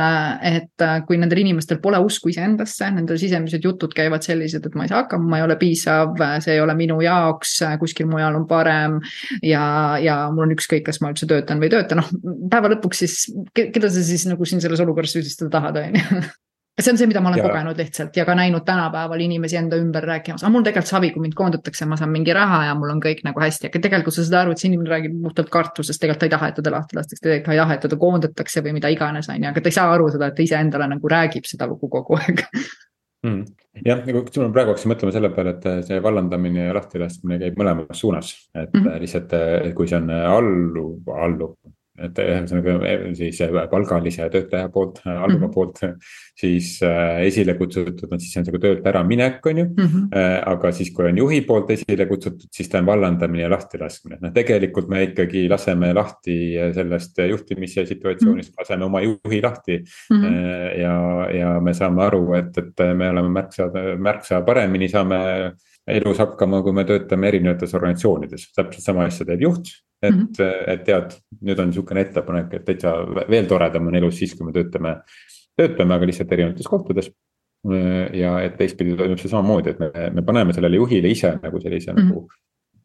et 0.50 0.87
kui 1.06 1.20
nendel 1.20 1.43
inimestel 1.44 1.81
pole 1.82 2.00
usku 2.05 2.32
iseendasse, 2.32 2.90
nendel 2.96 3.20
sisemised 3.20 3.64
jutud 3.64 3.94
käivad 3.96 4.26
sellised, 4.26 4.67
et 4.67 4.78
ma 4.78 4.87
ei 4.87 4.93
saa 4.93 5.05
hakkama, 5.05 5.31
ma 5.32 5.40
ei 5.40 5.46
ole 5.46 5.56
piisav, 5.61 6.17
see 6.44 6.56
ei 6.56 6.64
ole 6.64 6.76
minu 6.78 7.00
jaoks, 7.05 7.58
kuskil 7.81 8.11
mujal 8.11 8.38
on 8.40 8.46
parem. 8.50 9.00
ja, 9.43 9.64
ja 10.02 10.20
mul 10.34 10.49
on 10.49 10.56
ükskõik, 10.56 10.84
kas 10.88 11.00
ma 11.00 11.12
üldse 11.14 11.28
töötan 11.31 11.62
või 11.62 11.70
ei 11.70 11.76
tööta, 11.76 11.99
noh 11.99 12.08
päeva 12.50 12.70
lõpuks 12.75 13.05
siis, 13.05 13.17
keda 13.55 13.90
sa 13.90 14.05
siis 14.05 14.26
nagu 14.31 14.46
siin 14.49 14.62
selles 14.62 14.82
olukorras 14.82 15.14
süüdistada 15.17 15.52
tahad, 15.58 15.82
on 15.82 16.00
ju 16.00 16.22
see 16.85 16.93
on 16.93 16.99
see, 17.00 17.09
mida 17.11 17.21
ma 17.23 17.31
olen 17.31 17.41
ja. 17.41 17.47
kogenud 17.49 17.79
lihtsalt 17.81 18.17
ja 18.17 18.25
ka 18.29 18.35
näinud 18.38 18.65
tänapäeval 18.67 19.23
inimesi 19.25 19.59
enda 19.61 19.79
ümber 19.81 20.05
rääkimas, 20.06 20.44
aga 20.44 20.53
mul 20.55 20.65
tegelikult 20.67 20.91
savi, 20.91 21.11
kui 21.15 21.25
mind 21.25 21.37
koondatakse, 21.38 21.88
ma 21.91 21.99
saan 22.00 22.12
mingi 22.15 22.35
raha 22.37 22.62
ja 22.69 22.75
mul 22.79 22.93
on 22.94 23.00
kõik 23.05 23.23
nagu 23.27 23.43
hästi, 23.43 23.71
aga 23.71 23.82
tegelikult 23.87 24.17
sa 24.17 24.27
saad 24.27 24.38
aru, 24.43 24.55
et 24.55 24.62
see 24.62 24.71
inimene 24.71 24.93
räägib 24.93 25.17
puhtalt 25.25 25.50
kartusest, 25.53 26.00
tegelikult 26.03 26.25
ta 26.25 26.29
ei 26.29 26.35
taha, 26.37 26.50
et 26.53 26.61
teda 26.61 26.75
lahti 26.77 26.99
lastakse, 26.99 27.25
tegelikult 27.25 27.50
ta 27.50 27.56
ei 27.56 27.62
taha, 27.62 27.79
et 27.79 27.85
teda 27.87 27.99
koondatakse 28.05 28.65
või 28.67 28.77
mida 28.79 28.93
iganes, 28.93 29.31
on 29.32 29.41
ju, 29.41 29.50
aga 29.50 29.65
ta 29.65 29.73
ei 29.73 29.79
saa 29.81 29.97
aru 29.97 30.12
seda, 30.15 30.31
et 30.31 30.38
ta 30.38 30.47
iseendale 30.47 30.91
nagu 30.94 31.15
räägib 31.17 31.49
seda 31.50 31.69
lugu 31.71 31.91
kogu 31.93 32.21
aeg. 32.21 32.47
Mm.. 33.27 33.43
jah, 33.85 33.99
nagu 34.06 34.23
ma 34.25 34.53
praegu 34.55 34.73
hakkasin 34.73 34.94
mõtlema 34.94 35.12
selle 35.12 35.29
peale, 35.35 35.53
et 35.59 35.67
see 35.88 35.99
vallandamine 36.00 36.71
ja 36.71 36.77
lahtilaskmine 36.79 37.37
käib 37.43 37.59
mõlemas 37.61 38.00
suunas, 38.00 38.31
et 38.55 38.73
mm 38.73 38.81
-hmm. 38.81 39.03
lihtsalt 39.03 39.35
kui 39.77 39.88
see 39.91 39.99
on 40.00 40.09
alluv, 40.11 41.12
alluv 41.27 41.53
et 42.06 42.20
ühesõnaga 42.23 42.75
eh, 42.88 43.05
siis 43.19 43.41
eh, 43.44 43.52
palgalise 43.70 44.29
töötaja 44.32 44.70
poolt, 44.73 45.00
eh, 45.05 45.12
alluva 45.12 45.47
mm 45.47 45.50
-hmm. 45.50 45.55
poolt. 45.55 45.81
siis 46.41 46.81
esile 47.20 47.55
kutsutud 47.55 48.12
on 48.12 48.20
siis 48.20 48.37
on 48.37 48.44
nagu 48.47 48.58
töölt 48.58 48.87
äraminek, 48.87 49.47
on 49.47 49.58
ju 49.58 49.64
mm. 49.64 49.87
-hmm. 49.87 50.08
Aga 50.47 50.73
siis, 50.73 50.91
kui 50.91 51.05
on 51.06 51.19
juhi 51.19 51.41
poolt 51.41 51.70
esile 51.70 52.06
kutsutud, 52.06 52.49
siis 52.52 52.69
ta 52.69 52.79
on 52.79 52.87
vallandamine 52.87 53.43
ja 53.43 53.50
lahtilaskmine, 53.50 54.19
noh 54.20 54.32
tegelikult 54.32 54.88
me 54.88 55.02
ikkagi 55.02 55.49
laseme 55.49 55.93
lahti 55.94 56.56
sellest 56.75 57.19
juhtimise 57.29 57.87
situatsioonist 57.87 58.49
mm, 58.49 58.53
-hmm. 58.53 58.61
laseme 58.61 58.85
oma 58.85 59.00
juhi 59.00 59.43
lahti 59.43 59.79
mm. 60.11 60.17
-hmm. 60.17 60.81
Ja, 60.81 61.29
ja 61.38 61.61
me 61.61 61.75
saame 61.75 62.03
aru, 62.03 62.35
et, 62.35 62.58
et 62.58 62.96
me 62.96 63.11
oleme 63.11 63.29
märksa, 63.29 63.70
märksa 63.99 64.41
paremini 64.41 64.88
saame 64.88 65.53
elus 65.86 66.19
hakkama, 66.19 66.63
kui 66.63 66.72
me 66.72 66.84
töötame 66.84 67.29
erinevates 67.29 67.74
organisatsioonides, 67.74 68.53
täpselt 68.56 68.84
sama 68.84 69.05
asja 69.05 69.27
teeb 69.27 69.41
juht 69.43 69.65
et 70.02 70.14
mm, 70.14 70.28
-hmm. 70.32 70.69
et 70.72 70.84
tead, 70.84 71.16
nüüd 71.44 71.58
on 71.60 71.72
sihukene 71.72 72.04
ettepanek, 72.06 72.54
et 72.54 72.64
täitsa 72.64 72.94
veel 73.28 73.48
toredam 73.48 73.86
on 73.86 73.96
elus 73.96 74.19
siis, 74.19 74.34
kui 74.34 74.46
me 74.46 74.52
töötame, 74.52 74.96
töötame, 75.56 75.94
aga 75.94 76.06
lihtsalt 76.08 76.32
erinevates 76.32 76.69
kohtades. 76.69 77.10
ja 78.16 78.38
et 78.40 78.54
teistpidi 78.56 78.94
toimub 78.96 79.19
see 79.20 79.28
samamoodi, 79.28 79.70
et 79.70 79.80
me, 79.82 80.06
me 80.14 80.22
paneme 80.24 80.54
sellele 80.56 80.78
juhile 80.78 81.10
ise 81.12 81.34
nagu 81.42 81.60
sellise 81.60 81.92
mm 81.92 81.98
-hmm. 81.98 82.06
nagu 82.08 82.28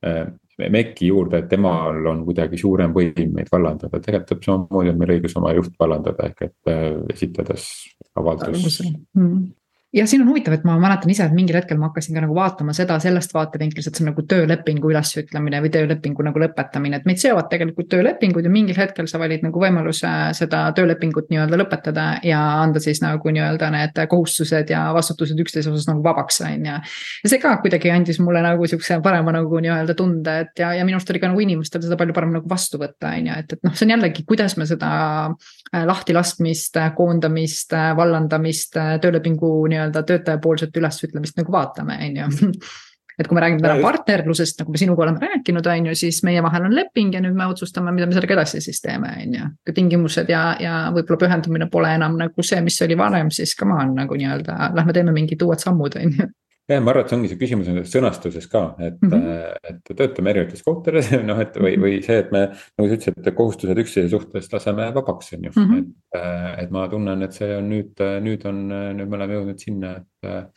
äh, 0.06 0.70
mekki 0.70 1.08
juurde, 1.08 1.38
et 1.38 1.48
temal 1.50 2.06
on 2.06 2.26
kuidagi 2.26 2.58
suurem 2.58 2.92
võim 2.92 3.32
meid 3.34 3.48
vallandada, 3.52 4.00
tegelikult 4.00 4.28
täpselt 4.30 4.44
samamoodi 4.44 4.90
on 4.90 4.98
meil 4.98 5.14
õigus 5.16 5.38
oma 5.38 5.54
juht 5.54 5.80
vallandada, 5.80 6.28
ehk 6.28 6.42
et 6.42 6.68
äh, 6.68 6.92
esitades 7.14 7.70
avaldus 8.16 8.82
mm. 8.82 9.22
-hmm 9.22 9.54
ja 9.96 10.08
siin 10.08 10.22
on 10.22 10.28
huvitav, 10.28 10.54
et 10.54 10.64
ma 10.68 10.76
mäletan 10.80 11.12
ise, 11.12 11.24
et 11.24 11.34
mingil 11.36 11.56
hetkel 11.56 11.78
ma 11.80 11.88
hakkasin 11.90 12.18
ka 12.18 12.24
nagu 12.26 12.36
vaatama 12.36 12.74
seda 12.76 12.98
sellest 13.00 13.32
vaatevinklist, 13.34 13.88
et 13.88 13.96
see 13.98 14.04
on 14.04 14.10
nagu 14.12 14.24
töölepingu 14.28 14.90
ülesütlemine 14.92 15.62
või 15.64 15.72
töölepingu 15.72 16.26
nagu 16.28 16.42
lõpetamine, 16.44 17.00
et 17.00 17.08
meid 17.08 17.22
seovad 17.22 17.48
tegelikult 17.52 17.88
töölepingud 17.94 18.44
ja 18.44 18.52
mingil 18.52 18.76
hetkel 18.80 19.08
sa 19.08 19.22
valid 19.22 19.46
nagu 19.46 19.62
võimaluse 19.62 20.12
seda 20.36 20.66
töölepingut 20.76 21.32
nii-öelda 21.32 21.60
lõpetada 21.62 22.08
ja 22.28 22.42
anda 22.60 22.82
siis 22.84 23.00
nagu 23.04 23.32
nii-öelda 23.38 23.70
need 23.76 24.02
kohustused 24.12 24.74
ja 24.74 24.84
vastutused 24.96 25.40
üksteise 25.46 25.72
osas 25.72 25.88
nagu 25.88 26.04
vabaks, 26.04 26.42
on 26.44 26.68
ju. 26.68 26.76
ja 27.24 27.32
see 27.32 27.40
ka 27.44 27.56
kuidagi 27.64 27.94
andis 27.94 28.20
mulle 28.20 28.44
nagu 28.44 28.68
sihukese 28.68 29.00
parema 29.06 29.32
nagu 29.38 29.64
nii-öelda 29.64 29.96
tunde, 29.96 30.36
et 30.44 30.60
ja, 30.60 30.74
ja 30.76 30.84
minu 30.88 31.00
arust 31.00 31.14
oli 31.14 31.24
ka 31.24 31.32
nagu 31.32 31.46
inimestel 31.46 31.86
seda 31.86 32.00
palju 32.00 32.18
parem 32.18 32.36
nagu 32.36 32.52
vastu 32.52 32.82
võtta, 32.82 33.16
on 33.16 33.32
ju, 33.32 33.40
et, 33.40 33.56
et 33.56 33.64
noh, 33.64 33.76
see 33.78 33.88
on 33.88 33.96
jällegi, 33.96 34.28
kuidas 34.28 34.58
me 34.60 34.68
seda 34.68 34.92
äh, 35.32 35.88
lahtilaskmist, 35.88 36.84
koondamist, 37.00 37.72
vallandamist, 37.96 38.76
töölepingu 39.02 39.56
nii-öelda 39.72 39.85
nii-öelda 39.86 40.04
töötajapoolset 40.10 40.76
ülesütlemist 40.82 41.40
nagu 41.40 41.56
vaatame, 41.56 42.02
on 42.10 42.20
ju. 42.24 42.52
Et 43.16 43.30
kui 43.32 43.38
me 43.38 43.40
räägime 43.40 43.62
täna 43.64 43.78
partnerlusest, 43.80 44.58
nagu 44.60 44.74
me 44.74 44.80
sinuga 44.82 45.06
oleme 45.06 45.22
rääkinud, 45.24 45.68
on 45.72 45.86
ju, 45.88 45.94
siis 45.96 46.18
meie 46.28 46.42
vahel 46.44 46.66
on 46.68 46.74
leping 46.76 47.14
ja 47.16 47.22
nüüd 47.24 47.38
me 47.38 47.46
otsustame, 47.48 47.94
mida 47.96 48.10
me 48.10 48.16
sellega 48.18 48.36
edasi 48.36 48.60
siis 48.60 48.82
teeme, 48.84 49.14
on 49.22 49.38
ju. 49.38 49.46
kui 49.64 49.76
tingimused 49.78 50.28
ja, 50.34 50.42
ja 50.60 50.74
võib-olla 50.92 51.22
pühendumine 51.22 51.70
pole 51.72 51.94
enam 51.96 52.18
nagu 52.20 52.44
see, 52.44 52.60
mis 52.66 52.82
oli 52.84 52.98
varem, 53.00 53.32
siis 53.32 53.56
come 53.56 53.78
on 53.80 53.94
nagu 54.02 54.20
nii-öelda, 54.20 54.74
lähme 54.76 54.98
teeme 54.98 55.16
mingid 55.16 55.48
uued 55.48 55.64
sammud, 55.64 55.96
on 55.96 56.12
ju 56.12 56.28
jah, 56.70 56.82
ma 56.82 56.92
arvan, 56.92 57.06
et 57.06 57.12
see 57.12 57.18
ongi 57.20 57.32
see 57.32 57.40
küsimus 57.40 57.68
on 57.72 57.82
sõnastuses 57.90 58.48
ka, 58.50 58.64
et 58.82 58.96
mm, 58.98 59.12
-hmm. 59.12 59.58
et 59.70 59.92
töötame 59.98 60.32
erinevates 60.34 60.64
kohtades, 60.66 61.12
noh, 61.30 61.42
et 61.42 61.58
või, 61.62 61.76
või 61.82 62.00
see, 62.06 62.18
et 62.24 62.32
me. 62.34 62.48
nagu 62.78 62.90
sa 62.90 62.98
ütlesid, 62.98 63.20
et 63.22 63.38
kohustused 63.38 63.84
üksteise 63.86 64.10
suhtes 64.14 64.50
laseme 64.54 64.88
vabaks, 64.96 65.34
on 65.38 65.46
ju 65.50 65.52
mm, 65.54 65.68
-hmm. 65.68 65.84
et, 65.84 66.64
et 66.64 66.74
ma 66.74 66.88
tunnen, 66.90 67.28
et 67.28 67.38
see 67.38 67.52
on 67.58 67.70
nüüd, 67.70 68.02
nüüd 68.26 68.50
on, 68.50 68.66
nüüd 68.72 69.06
me 69.06 69.22
oleme 69.22 69.38
jõudnud 69.40 69.62
sinna, 69.62 70.00
et. 70.02 70.50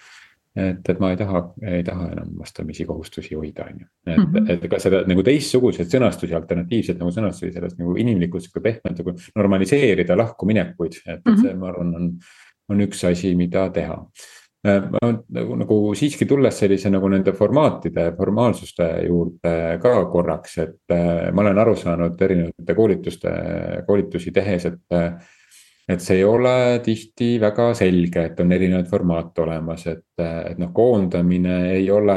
et, 0.59 0.89
et 0.91 0.99
ma 0.99 1.13
ei 1.13 1.19
taha, 1.21 1.43
ei 1.71 1.85
taha 1.87 2.09
enam 2.17 2.33
vastamisi 2.41 2.87
kohustusi 2.89 3.37
hoida, 3.37 3.69
on 3.69 3.85
ju. 3.85 3.87
et 4.07 4.17
mm, 4.17 4.33
-hmm. 4.33 4.51
et 4.51 4.67
ka 4.71 4.81
seda 4.83 5.05
nagu 5.07 5.23
teistsuguseid 5.23 5.93
sõnastusi, 5.93 6.35
alternatiivseid 6.35 6.99
nagu 6.99 7.13
sõnastusi 7.15 7.53
sellest 7.53 7.79
nagu 7.79 7.95
inimlikult 7.97 8.43
sihuke 8.43 8.65
pehmelt 8.65 8.99
nagu 8.99 9.15
normaliseerida 9.37 10.17
lahkuminekuid, 10.17 11.01
et, 11.07 11.21
et 11.21 11.41
see, 11.45 11.55
ma 11.55 11.69
arvan, 11.69 11.95
on. 11.95 12.13
on 12.69 12.81
üks 12.85 13.05
asi, 13.09 13.31
mida 13.37 13.71
teha 13.73 13.95
äh, 13.97 14.38
nagu, 14.69 15.57
nagu 15.63 15.79
siiski 15.99 16.27
tulles 16.29 16.59
sellise 16.61 16.91
nagu 16.93 17.09
nende 17.13 17.35
formaatide, 17.37 18.11
formaalsuste 18.19 18.89
juurde 19.07 19.55
ka 19.83 19.95
korraks, 20.13 20.59
et 20.65 20.95
äh, 20.95 21.29
ma 21.33 21.45
olen 21.45 21.63
aru 21.65 21.75
saanud 21.79 22.23
erinevate 22.29 22.77
koolituste, 22.79 23.35
koolitusi 23.87 24.35
tehes, 24.35 24.69
et 24.71 24.99
et 25.89 26.03
see 26.05 26.19
ei 26.21 26.25
ole 26.29 26.81
tihti 26.85 27.39
väga 27.41 27.71
selge, 27.77 28.25
et 28.29 28.41
on 28.43 28.53
erinevaid 28.53 28.89
formaate 28.91 29.41
olemas, 29.41 29.87
et, 29.89 30.05
et 30.21 30.59
noh, 30.61 30.69
koondamine 30.75 31.55
ei 31.79 31.87
ole. 31.91 32.17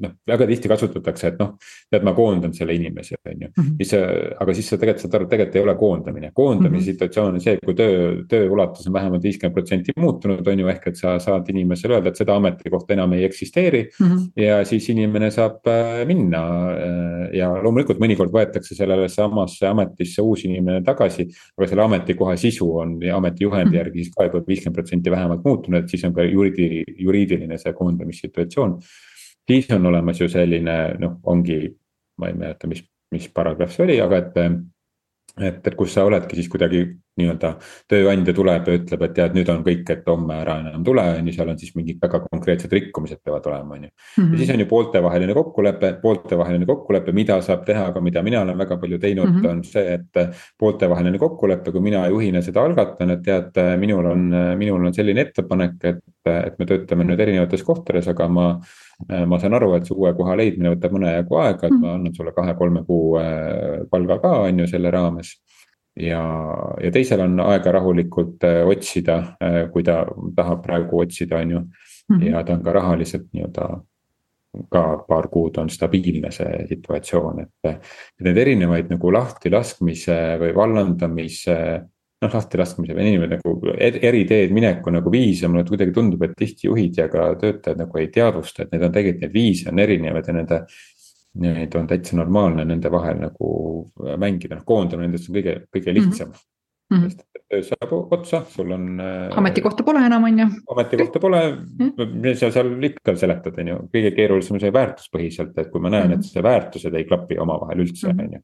noh, 0.00 0.14
väga 0.28 0.46
tihti 0.48 0.70
kasutatakse, 0.70 1.32
et 1.34 1.40
noh, 1.40 1.52
tead, 1.90 2.06
ma 2.06 2.14
koondan 2.16 2.54
selle 2.56 2.74
inimese, 2.78 3.18
on 3.20 3.44
ju. 3.44 3.50
Mhm. 3.50 3.74
mis, 3.78 3.92
aga 4.40 4.54
siis 4.56 4.70
sa 4.72 4.78
tegelikult 4.80 5.04
saad 5.04 5.18
aru, 5.18 5.28
tegelikult 5.28 5.58
ei 5.58 5.64
ole 5.66 5.74
koondamine, 5.82 6.30
koondamise 6.34 6.70
mm 6.70 6.80
-hmm. 6.80 6.92
situatsioon 6.92 7.34
on 7.34 7.44
see, 7.44 7.58
kui 7.64 7.76
töö, 7.76 8.24
töö 8.28 8.48
ulatus 8.48 8.86
on 8.86 8.96
vähemalt 8.96 9.22
viiskümmend 9.28 9.54
protsenti 9.54 9.92
muutunud, 9.96 10.46
on 10.46 10.64
ju, 10.64 10.68
ehk 10.72 10.86
et 10.86 10.96
sa 10.96 11.18
saad 11.18 11.48
inimesele 11.52 11.98
öelda, 11.98 12.08
et 12.08 12.16
seda 12.16 12.36
ametikohta 12.36 12.96
enam 12.96 13.12
ei 13.12 13.24
eksisteeri 13.24 13.82
mm. 14.00 14.06
-hmm. 14.06 14.42
ja 14.42 14.64
siis 14.64 14.88
inimene 14.88 15.30
saab 15.30 15.66
äh, 15.68 16.06
minna 16.06 16.42
äh, 16.70 17.36
ja 17.36 17.52
loomulikult 17.62 18.00
mõnikord 18.00 18.32
võetakse 18.32 18.74
sellele 18.74 19.08
samasse 19.08 19.66
ametisse 19.66 20.22
uus 20.22 20.44
inimene 20.44 20.82
tagasi, 20.82 21.28
aga 21.58 21.68
selle 21.68 21.82
ametikoha 21.82 22.36
sisu 22.36 22.69
on 22.78 22.98
ametijuhendi 23.14 23.70
mhm. 23.70 23.76
järgi 23.76 24.04
siis 24.04 24.14
ka 24.16 24.28
juba 24.28 24.42
viiskümmend 24.46 24.78
protsenti 24.78 25.10
vähemalt 25.10 25.44
muutunud, 25.44 25.88
siis 25.88 26.04
on 26.04 26.14
ka 26.14 26.26
juriidi-, 26.26 26.84
juriidiline 26.98 27.58
see 27.58 27.72
koondamissituatsioon. 27.72 28.78
siis 29.50 29.70
on 29.74 29.86
olemas 29.86 30.20
ju 30.20 30.28
selline 30.28 30.76
noh, 30.98 31.16
ongi, 31.26 31.62
ma 32.18 32.28
ei 32.28 32.34
mäleta, 32.38 32.68
mis, 32.70 32.84
mis 33.10 33.28
paragrahv 33.34 33.72
see 33.74 33.84
oli, 33.84 34.00
aga 34.00 34.18
et 34.22 34.36
et, 35.38 35.60
et 35.66 35.76
kus 35.78 35.94
sa 35.94 36.04
oledki 36.08 36.38
siis 36.38 36.48
kuidagi 36.50 36.82
nii-öelda 37.20 37.50
tööandja 37.90 38.32
tuleb 38.34 38.68
ja 38.70 38.76
ütleb, 38.78 39.02
et 39.06 39.14
tead, 39.16 39.34
nüüd 39.36 39.50
on 39.52 39.62
kõik, 39.66 39.82
et 39.92 40.08
homme 40.08 40.36
ära 40.40 40.56
enam 40.62 40.84
tule, 40.86 41.04
on 41.18 41.28
ju, 41.28 41.34
seal 41.36 41.50
on 41.52 41.58
siis 41.60 41.74
mingid 41.76 41.98
väga 42.02 42.22
konkreetsed 42.24 42.72
rikkumised 42.72 43.20
peavad 43.24 43.48
olema, 43.50 43.76
on 43.76 43.86
ju. 43.86 43.90
ja 43.90 44.24
mhm. 44.24 44.36
siis 44.40 44.52
on 44.54 44.62
ju 44.64 44.68
pooltevaheline 44.70 45.36
kokkulepe, 45.36 45.92
pooltevaheline 46.02 46.68
kokkulepe, 46.68 47.14
mida 47.16 47.40
saab 47.44 47.64
teha, 47.68 47.88
aga 47.92 48.02
mida 48.04 48.24
mina 48.26 48.44
olen 48.44 48.58
väga 48.58 48.78
palju 48.80 49.00
teinud 49.02 49.28
mm, 49.28 49.40
-hmm. 49.40 49.50
on 49.50 49.64
see, 49.64 49.98
et. 49.98 50.38
pooltevaheline 50.58 51.18
kokkulepe, 51.18 51.72
kui 51.72 51.80
mina 51.80 52.06
juhina 52.08 52.42
seda 52.42 52.62
algatan, 52.64 53.10
et 53.10 53.22
tead, 53.24 53.58
minul 53.78 54.06
on, 54.06 54.30
minul 54.58 54.86
on 54.86 54.94
selline 54.94 55.20
ettepanek, 55.20 55.76
et, 55.84 56.02
et 56.26 56.58
me 56.58 56.66
töötame 56.66 57.04
nüüd 57.04 57.20
erinevates 57.20 57.62
kohtades, 57.66 58.08
aga 58.08 58.28
ma 58.28 58.46
ma 59.26 59.38
saan 59.40 59.54
aru, 59.56 59.72
et 59.76 59.86
see 59.88 59.96
uue 59.96 60.12
koha 60.16 60.34
leidmine 60.36 60.74
võtab 60.74 60.92
mõne 60.96 61.14
jagu 61.14 61.38
aega, 61.40 61.68
et 61.68 61.76
ma 61.80 61.94
annan 61.96 62.14
sulle 62.14 62.34
kahe-kolme 62.36 62.84
kuu 62.88 63.16
äh, 63.20 63.86
palga 63.90 64.18
ka, 64.22 64.32
on 64.48 64.62
ju, 64.62 64.66
selle 64.70 64.92
raames 64.92 65.34
ja, 65.96 66.22
ja 66.82 66.90
teisel 66.94 67.24
on 67.24 67.38
aega 67.44 67.72
rahulikult 67.76 68.44
äh, 68.48 68.62
otsida, 68.68 69.20
äh, 69.42 69.62
kui 69.72 69.84
ta 69.86 70.02
tahab 70.36 70.64
praegu 70.66 71.04
otsida, 71.04 71.40
on 71.40 71.56
ju. 71.56 71.62
Mhm. 72.10 72.26
ja 72.26 72.42
ta 72.42 72.56
on 72.56 72.62
ka 72.66 72.72
rahaliselt 72.74 73.28
nii-öelda 73.30 73.66
ka 74.74 74.80
paar 75.06 75.28
kuud 75.30 75.60
on 75.62 75.68
stabiilne 75.70 76.32
see 76.34 76.64
situatsioon, 76.66 77.44
et. 77.44 77.90
Neid 78.26 78.40
erinevaid 78.42 78.90
nagu 78.90 79.12
lahtilaskmise 79.14 80.16
või 80.40 80.50
vallandamise, 80.56 81.56
noh 82.20 82.34
lahtilaskmise 82.36 82.94
või 82.96 83.08
inimene 83.08 83.38
nagu 83.38 83.74
eri 83.80 84.24
teed 84.28 84.52
mineku 84.52 84.92
nagu 84.92 85.12
viise, 85.12 85.48
mulle 85.48 85.64
kuidagi 85.68 85.94
tundub, 85.96 86.22
et 86.26 86.34
tihti 86.36 86.68
juhid 86.68 86.98
ja 87.00 87.08
ka 87.12 87.30
töötajad 87.40 87.80
nagu 87.80 88.00
ei 88.00 88.10
teadvusta, 88.12 88.64
et 88.64 88.74
need 88.74 88.84
on 88.84 88.92
tegelikult 88.92 89.24
neid 89.24 89.36
viise 89.36 89.70
on 89.72 89.84
erinevaid 89.86 90.28
ja 90.28 90.36
nende 90.36 90.64
Neid 91.40 91.74
on 91.78 91.86
täitsa 91.86 92.16
normaalne 92.18 92.64
nende 92.66 92.90
vahel 92.90 93.20
nagu 93.20 93.48
mängida, 94.18 94.56
noh 94.56 94.64
koondamine 94.66 95.06
nendest 95.06 95.28
on 95.30 95.36
kõige, 95.36 95.52
kõige 95.70 95.92
lihtsam 95.94 96.32
mm. 96.32 96.96
-hmm. 96.96 97.04
sest 97.04 97.22
töö 97.50 97.62
saab 97.66 97.92
otsa, 98.14 98.42
sul 98.50 98.70
on. 98.74 98.86
Äh, 99.00 99.38
ametikohta 99.38 99.84
pole 99.86 100.02
enam, 100.06 100.24
on 100.24 100.38
ju. 100.38 100.46
ametikohta 100.74 101.20
pole 101.22 101.42
mm, 101.52 101.92
-hmm. 101.98 102.34
sa 102.34 102.50
seal 102.50 102.72
ikka 102.90 103.16
seletad, 103.16 103.58
on 103.58 103.68
ju, 103.72 103.76
kõige 103.94 104.14
keerulisem 104.16 104.58
on 104.58 104.64
see 104.64 104.72
väärtuspõhiselt, 104.74 105.58
et 105.58 105.70
kui 105.70 105.80
ma 105.80 105.90
näen 105.90 106.08
mm, 106.08 106.14
-hmm. 106.14 106.18
et 106.18 106.34
see 106.34 106.42
väärtused 106.42 106.94
ei 106.94 107.04
klapi 107.04 107.38
omavahel 107.38 107.84
üldse, 107.86 108.12
mhm. 108.12 108.20
on 108.20 108.32
ju. 108.32 108.42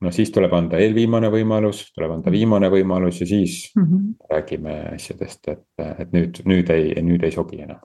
No 0.00 0.12
siis 0.14 0.30
tuleb 0.34 0.52
anda 0.54 0.78
eelviimane 0.78 1.30
võimalus, 1.32 1.84
tuleb 1.94 2.16
anda 2.18 2.32
viimane 2.34 2.70
võimalus 2.72 3.20
ja 3.20 3.26
siis 3.26 3.60
mm 3.76 3.84
-hmm. 3.84 4.16
räägime 4.30 4.80
asjadest, 4.94 5.48
et, 5.48 5.66
et 5.98 6.12
nüüd, 6.12 6.42
nüüd 6.44 6.70
ei, 6.70 6.94
nüüd 7.02 7.24
ei 7.24 7.34
sobi 7.34 7.62
enam 7.62 7.80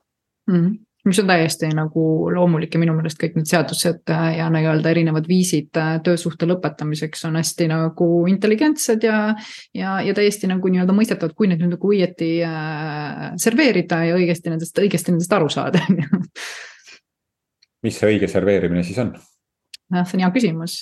mm. 0.48 0.56
-hmm 0.56 0.82
mis 1.06 1.20
on 1.20 1.28
täiesti 1.28 1.68
nagu 1.76 2.04
loomulik 2.32 2.74
ja 2.74 2.80
minu 2.80 2.94
meelest 2.96 3.20
kõik 3.20 3.36
need 3.36 3.50
seadused 3.50 4.12
äh, 4.14 4.38
ja 4.38 4.48
nii-öelda 4.54 4.92
erinevad 4.94 5.28
viisid 5.28 5.76
äh, 5.80 5.98
töösuhte 6.04 6.48
lõpetamiseks 6.48 7.26
on 7.28 7.36
hästi 7.40 7.68
nagu 7.72 8.08
intelligentsed 8.32 9.04
ja. 9.04 9.18
ja, 9.76 9.98
ja 10.02 10.16
täiesti 10.16 10.48
nagu 10.48 10.72
nii-öelda 10.72 10.96
mõistetavad, 10.96 11.36
kui 11.36 11.52
neid 11.52 11.64
nüüd 11.64 11.76
nagu 11.76 11.92
õieti 11.92 12.32
äh, 12.48 13.26
serveerida 13.42 14.04
ja 14.08 14.16
õigesti 14.20 14.54
nendest, 14.54 14.80
õigesti 14.80 15.12
nendest 15.12 15.36
aru 15.36 15.52
saada, 15.52 15.84
mis 17.84 18.00
see 18.00 18.14
õige 18.16 18.32
serveerimine 18.32 18.88
siis 18.88 19.04
on? 19.04 19.16
noh, 19.94 20.08
see 20.08 20.18
on 20.18 20.24
hea 20.24 20.32
küsimus. 20.36 20.78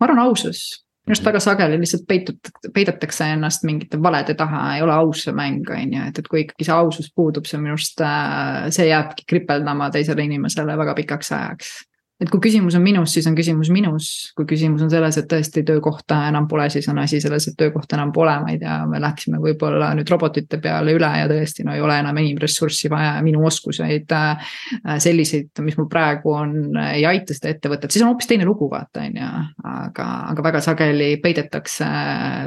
Ma 0.00 0.08
arvan 0.08 0.24
ausus. 0.26 0.64
Minu 1.04 1.12
arust 1.12 1.26
väga 1.26 1.40
sageli 1.44 1.76
lihtsalt 1.76 2.04
peitut-, 2.08 2.52
peidetakse 2.72 3.26
ennast 3.34 3.66
mingite 3.68 3.98
valede 4.02 4.32
taha, 4.38 4.62
ei 4.76 4.82
ole 4.82 4.94
aus 4.96 5.26
see 5.26 5.34
mäng, 5.36 5.66
on 5.68 5.92
ju, 5.92 6.04
et, 6.08 6.20
et 6.20 6.28
kui 6.32 6.44
ikkagi 6.46 6.64
see 6.64 6.76
ausus 6.76 7.10
puudub, 7.12 7.44
see 7.48 7.60
minu 7.60 7.74
arust, 7.76 8.00
äh, 8.00 8.70
see 8.72 8.88
jääbki 8.88 9.26
kripeldama 9.28 9.90
teisele 9.92 10.24
inimesele 10.24 10.78
väga 10.80 10.96
pikaks 11.02 11.34
ajaks 11.36 11.74
et 12.22 12.30
kui 12.30 12.40
küsimus 12.46 12.76
on 12.78 12.82
minus, 12.84 13.10
siis 13.16 13.26
on 13.26 13.34
küsimus 13.34 13.68
minus, 13.74 14.08
kui 14.38 14.46
küsimus 14.46 14.84
on 14.86 14.90
selles, 14.92 15.16
et 15.18 15.26
tõesti 15.30 15.64
töökohta 15.66 16.20
enam 16.28 16.46
pole, 16.50 16.68
siis 16.70 16.86
on 16.92 17.00
asi 17.02 17.18
selles, 17.22 17.48
et 17.50 17.56
töökohta 17.58 17.98
enam 17.98 18.12
pole, 18.14 18.36
ma 18.44 18.52
ei 18.52 18.60
tea, 18.60 18.76
me 18.90 19.00
läksime 19.02 19.40
võib-olla 19.42 19.90
nüüd 19.98 20.12
robotite 20.12 20.60
peale 20.62 20.94
üle 20.94 21.10
ja 21.18 21.26
tõesti 21.30 21.66
no 21.66 21.74
ei 21.74 21.82
ole 21.82 21.98
enam 22.04 22.20
inimressurssi 22.22 22.90
vaja. 22.92 23.16
Ja 23.18 23.24
minu 23.26 23.42
oskuseid 23.46 24.14
äh, 24.14 24.54
selliseid, 25.02 25.50
mis 25.66 25.76
mul 25.78 25.90
praegu 25.90 26.32
on, 26.34 26.54
ei 26.84 27.04
aita 27.08 27.34
seda 27.34 27.50
ettevõtet, 27.52 27.90
siis 27.90 28.04
on 28.04 28.12
hoopis 28.12 28.30
teine 28.30 28.46
lugu, 28.46 28.70
vaata 28.70 29.02
on 29.04 29.18
ju. 29.18 29.32
aga, 29.74 30.08
aga 30.30 30.46
väga 30.46 30.62
sageli 30.64 31.10
peidetakse, 31.22 31.90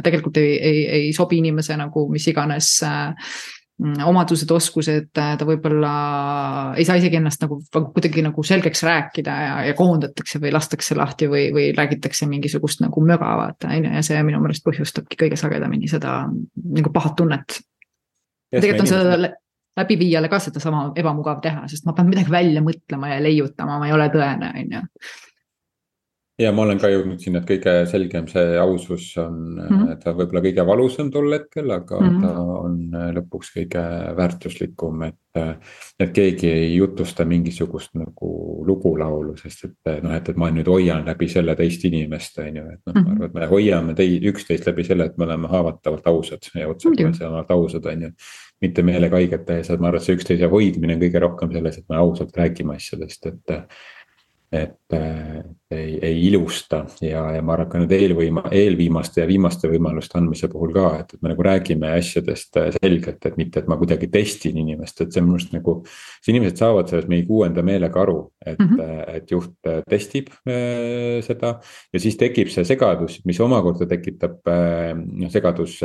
tegelikult 0.04 0.40
ei, 0.42 0.56
ei, 0.58 0.82
ei 1.02 1.14
sobi 1.16 1.42
inimese 1.42 1.76
nagu 1.80 2.08
mis 2.12 2.28
iganes 2.32 2.72
äh, 2.88 3.32
omadused, 3.78 4.50
oskused, 4.52 5.10
ta 5.14 5.46
võib-olla 5.46 5.92
ei 6.80 6.86
saa 6.88 6.98
isegi 6.98 7.20
ennast 7.20 7.44
nagu 7.44 7.60
kuidagi 7.72 8.24
nagu 8.26 8.46
selgeks 8.46 8.82
rääkida 8.88 9.36
ja, 9.44 9.58
ja 9.70 9.76
koondatakse 9.78 10.42
või 10.42 10.52
lastakse 10.56 10.98
lahti 10.98 11.30
või, 11.30 11.44
või 11.54 11.68
räägitakse 11.78 12.26
mingisugust 12.30 12.82
nagu 12.82 13.04
möga, 13.06 13.36
vaata 13.38 13.70
on 13.70 13.86
ju, 13.86 13.92
ja 13.94 14.02
see 14.06 14.24
minu 14.26 14.42
meelest 14.42 14.66
põhjustabki 14.66 15.20
kõige 15.22 15.38
sagedamini 15.38 15.90
seda 15.92 16.24
nagu 16.28 16.94
pahat 16.94 17.20
tunnet. 17.22 17.60
tegelikult 18.56 18.88
on 18.88 18.90
seda 18.90 19.32
läbiviijale 19.78 20.30
ka 20.32 20.42
sedasama 20.42 20.88
ebamugav 20.98 21.42
teha, 21.46 21.68
sest 21.70 21.86
ma 21.86 21.94
pean 21.94 22.10
midagi 22.10 22.34
välja 22.34 22.66
mõtlema 22.66 23.14
ja 23.14 23.22
leiutama, 23.22 23.78
ma 23.78 23.90
ei 23.90 23.94
ole 23.94 24.10
tõene, 24.14 24.54
on 24.58 24.78
ju 24.78 24.86
ja 26.38 26.52
ma 26.54 26.64
olen 26.68 26.78
ka 26.82 26.90
jõudnud 26.92 27.22
sinna, 27.22 27.42
et 27.42 27.50
kõige 27.50 27.74
selgem 27.90 28.28
see 28.30 28.58
ausus 28.62 29.08
on 29.22 29.38
mm, 29.56 29.70
-hmm. 29.70 29.96
ta 30.04 30.14
võib-olla 30.14 30.44
kõige 30.46 30.66
valusam 30.68 31.10
tol 31.12 31.32
hetkel, 31.34 31.72
aga 31.74 32.00
mm 32.00 32.10
-hmm. 32.10 32.22
ta 32.26 32.44
on 32.58 32.76
äh, 32.94 33.08
lõpuks 33.18 33.54
kõige 33.56 33.86
väärtuslikum, 34.18 35.08
et. 35.10 35.22
Äh, 35.38 35.56
et 36.00 36.12
keegi 36.14 36.50
ei 36.50 36.76
jutusta 36.76 37.26
mingisugust 37.26 37.94
nagu 37.98 38.30
lugulaulu, 38.66 39.36
sest 39.38 39.66
et 39.66 39.90
äh, 39.90 40.02
noh, 40.04 40.14
et, 40.14 40.30
et 40.30 40.38
ma 40.38 40.50
nüüd 40.54 40.70
hoian 40.70 41.06
läbi 41.06 41.28
selle 41.30 41.56
teist 41.56 41.86
inimest, 41.86 42.38
on 42.38 42.56
ju, 42.56 42.64
et 42.74 42.82
noh 42.86 42.94
mm 42.94 43.02
-hmm., 43.02 43.06
ma 43.06 43.12
arvan, 43.14 43.26
et 43.26 43.34
me 43.34 43.46
hoiame 43.48 43.94
tei-, 43.94 44.22
üksteist 44.22 44.68
läbi 44.68 44.84
selle, 44.84 45.06
et 45.06 45.18
me 45.18 45.26
oleme 45.26 45.48
haavatavalt 45.48 46.08
ausad 46.08 46.50
ja 46.54 46.70
otseselt 46.70 47.52
ausad, 47.52 47.86
on 47.86 48.02
ju 48.02 48.12
mitte 48.62 48.84
meelega 48.84 49.16
haiget 49.16 49.46
tehes, 49.46 49.70
et 49.70 49.80
ma 49.80 49.88
arvan, 49.88 50.02
et 50.02 50.06
see 50.06 50.16
üksteise 50.18 50.50
hoidmine 50.50 50.94
on 50.94 51.02
kõige 51.02 51.20
rohkem 51.20 51.52
selles, 51.52 51.78
et 51.78 51.90
me 51.90 51.96
ausalt 51.96 52.38
räägime 52.38 52.76
asjadest, 52.76 53.26
et 53.26 53.58
et 54.52 54.94
äh, 54.94 55.44
ei, 55.72 56.00
ei 56.02 56.28
ilusta 56.28 56.86
ja, 57.02 57.26
ja 57.36 57.42
ma 57.44 57.58
arvan 57.58 57.68
ka 57.68 57.80
nüüd 57.82 57.92
eelvõima, 57.92 58.46
eelviimaste 58.56 59.20
ja 59.20 59.28
viimaste 59.28 59.68
võimaluste 59.68 60.16
andmise 60.16 60.48
puhul 60.48 60.72
ka, 60.76 60.86
et, 61.02 61.12
et 61.18 61.26
me 61.26 61.34
nagu 61.34 61.44
räägime 61.44 61.90
asjadest 61.98 62.56
äh, 62.62 62.70
selgelt, 62.78 63.20
et 63.28 63.36
mitte, 63.40 63.60
et 63.60 63.68
ma 63.68 63.76
kuidagi 63.80 64.08
testin 64.14 64.56
inimest, 64.62 65.02
et 65.04 65.12
see 65.12 65.20
on 65.20 65.28
minu 65.28 65.36
arust 65.36 65.52
nagu. 65.52 65.74
siis 66.22 66.32
inimesed 66.32 66.62
saavad 66.64 66.88
sellest 66.88 67.12
mingi 67.12 67.28
kuuenda 67.28 67.66
meelega 67.68 68.00
aru, 68.06 68.16
et 68.46 68.56
mm, 68.56 68.70
-hmm. 68.78 69.04
et 69.18 69.36
juht 69.36 69.68
äh, 69.68 69.82
testib 69.90 70.32
äh, 70.48 71.20
seda. 71.28 71.60
ja 71.94 72.00
siis 72.00 72.16
tekib 72.16 72.48
see 72.48 72.64
segadus, 72.64 73.20
mis 73.26 73.40
omakorda 73.44 73.90
tekitab 73.92 74.48
äh,, 74.48 74.96
noh 74.96 75.32
segadus, 75.32 75.82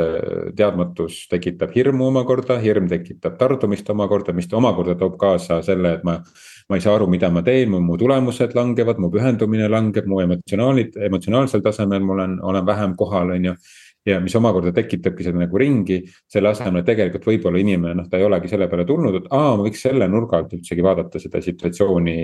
teadmatus 0.55 1.27
tekitab 1.27 1.75
hirmu 1.75 2.07
omakorda, 2.07 2.55
hirm 2.63 2.87
tekitab 2.87 3.35
tardumist 3.37 3.89
omakorda, 3.89 4.31
mis 4.31 4.47
omakorda 4.53 4.95
toob 4.95 5.19
kaasa 5.19 5.59
selle, 5.61 5.97
et 5.99 6.07
ma 6.07 6.21
ma 6.69 6.77
ei 6.77 6.83
saa 6.83 6.95
aru, 6.97 7.07
mida 7.11 7.29
ma 7.33 7.43
teen, 7.45 7.71
mu 7.71 7.97
tulemused 7.99 8.55
langevad, 8.57 8.99
mu 9.01 9.09
pühendumine 9.13 9.69
langeb, 9.71 10.07
mu 10.09 10.21
emotsionaalid, 10.23 10.97
emotsionaalsel 11.09 11.63
tasemel 11.65 12.03
ma 12.05 12.13
olen, 12.17 12.37
olen 12.51 12.67
vähem 12.67 12.95
kohal, 12.99 13.35
on 13.37 13.49
ju. 13.51 13.55
ja 14.03 14.17
mis 14.19 14.33
omakorda 14.35 14.73
tekitabki 14.75 15.23
seda 15.23 15.39
nagu 15.39 15.59
ringi, 15.59 16.01
selle 16.27 16.49
asemel, 16.49 16.81
et 16.81 16.89
tegelikult 16.89 17.23
võib-olla 17.23 17.61
inimene 17.61 17.93
noh, 18.01 18.09
ta 18.11 18.19
ei 18.19 18.25
olegi 18.27 18.49
selle 18.51 18.67
peale 18.67 18.83
tulnud, 18.83 19.15
et 19.15 19.29
aa, 19.31 19.53
ma 19.55 19.63
võiks 19.63 19.79
selle 19.85 20.09
nurga 20.11 20.41
alt 20.41 20.51
üldsegi 20.57 20.83
vaadata 20.83 21.21
seda 21.23 21.39
situatsiooni. 21.41 22.17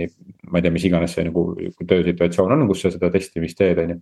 ma 0.52 0.60
ei 0.60 0.66
tea, 0.66 0.74
mis 0.76 0.88
iganes 0.90 1.16
see 1.16 1.24
nagu 1.30 1.46
töösituatsioon 1.88 2.52
on, 2.58 2.66
kus 2.68 2.84
sa 2.84 2.92
seda 2.92 3.08
testimist 3.14 3.58
teed, 3.62 3.80
on 3.80 3.96
ju 3.96 4.02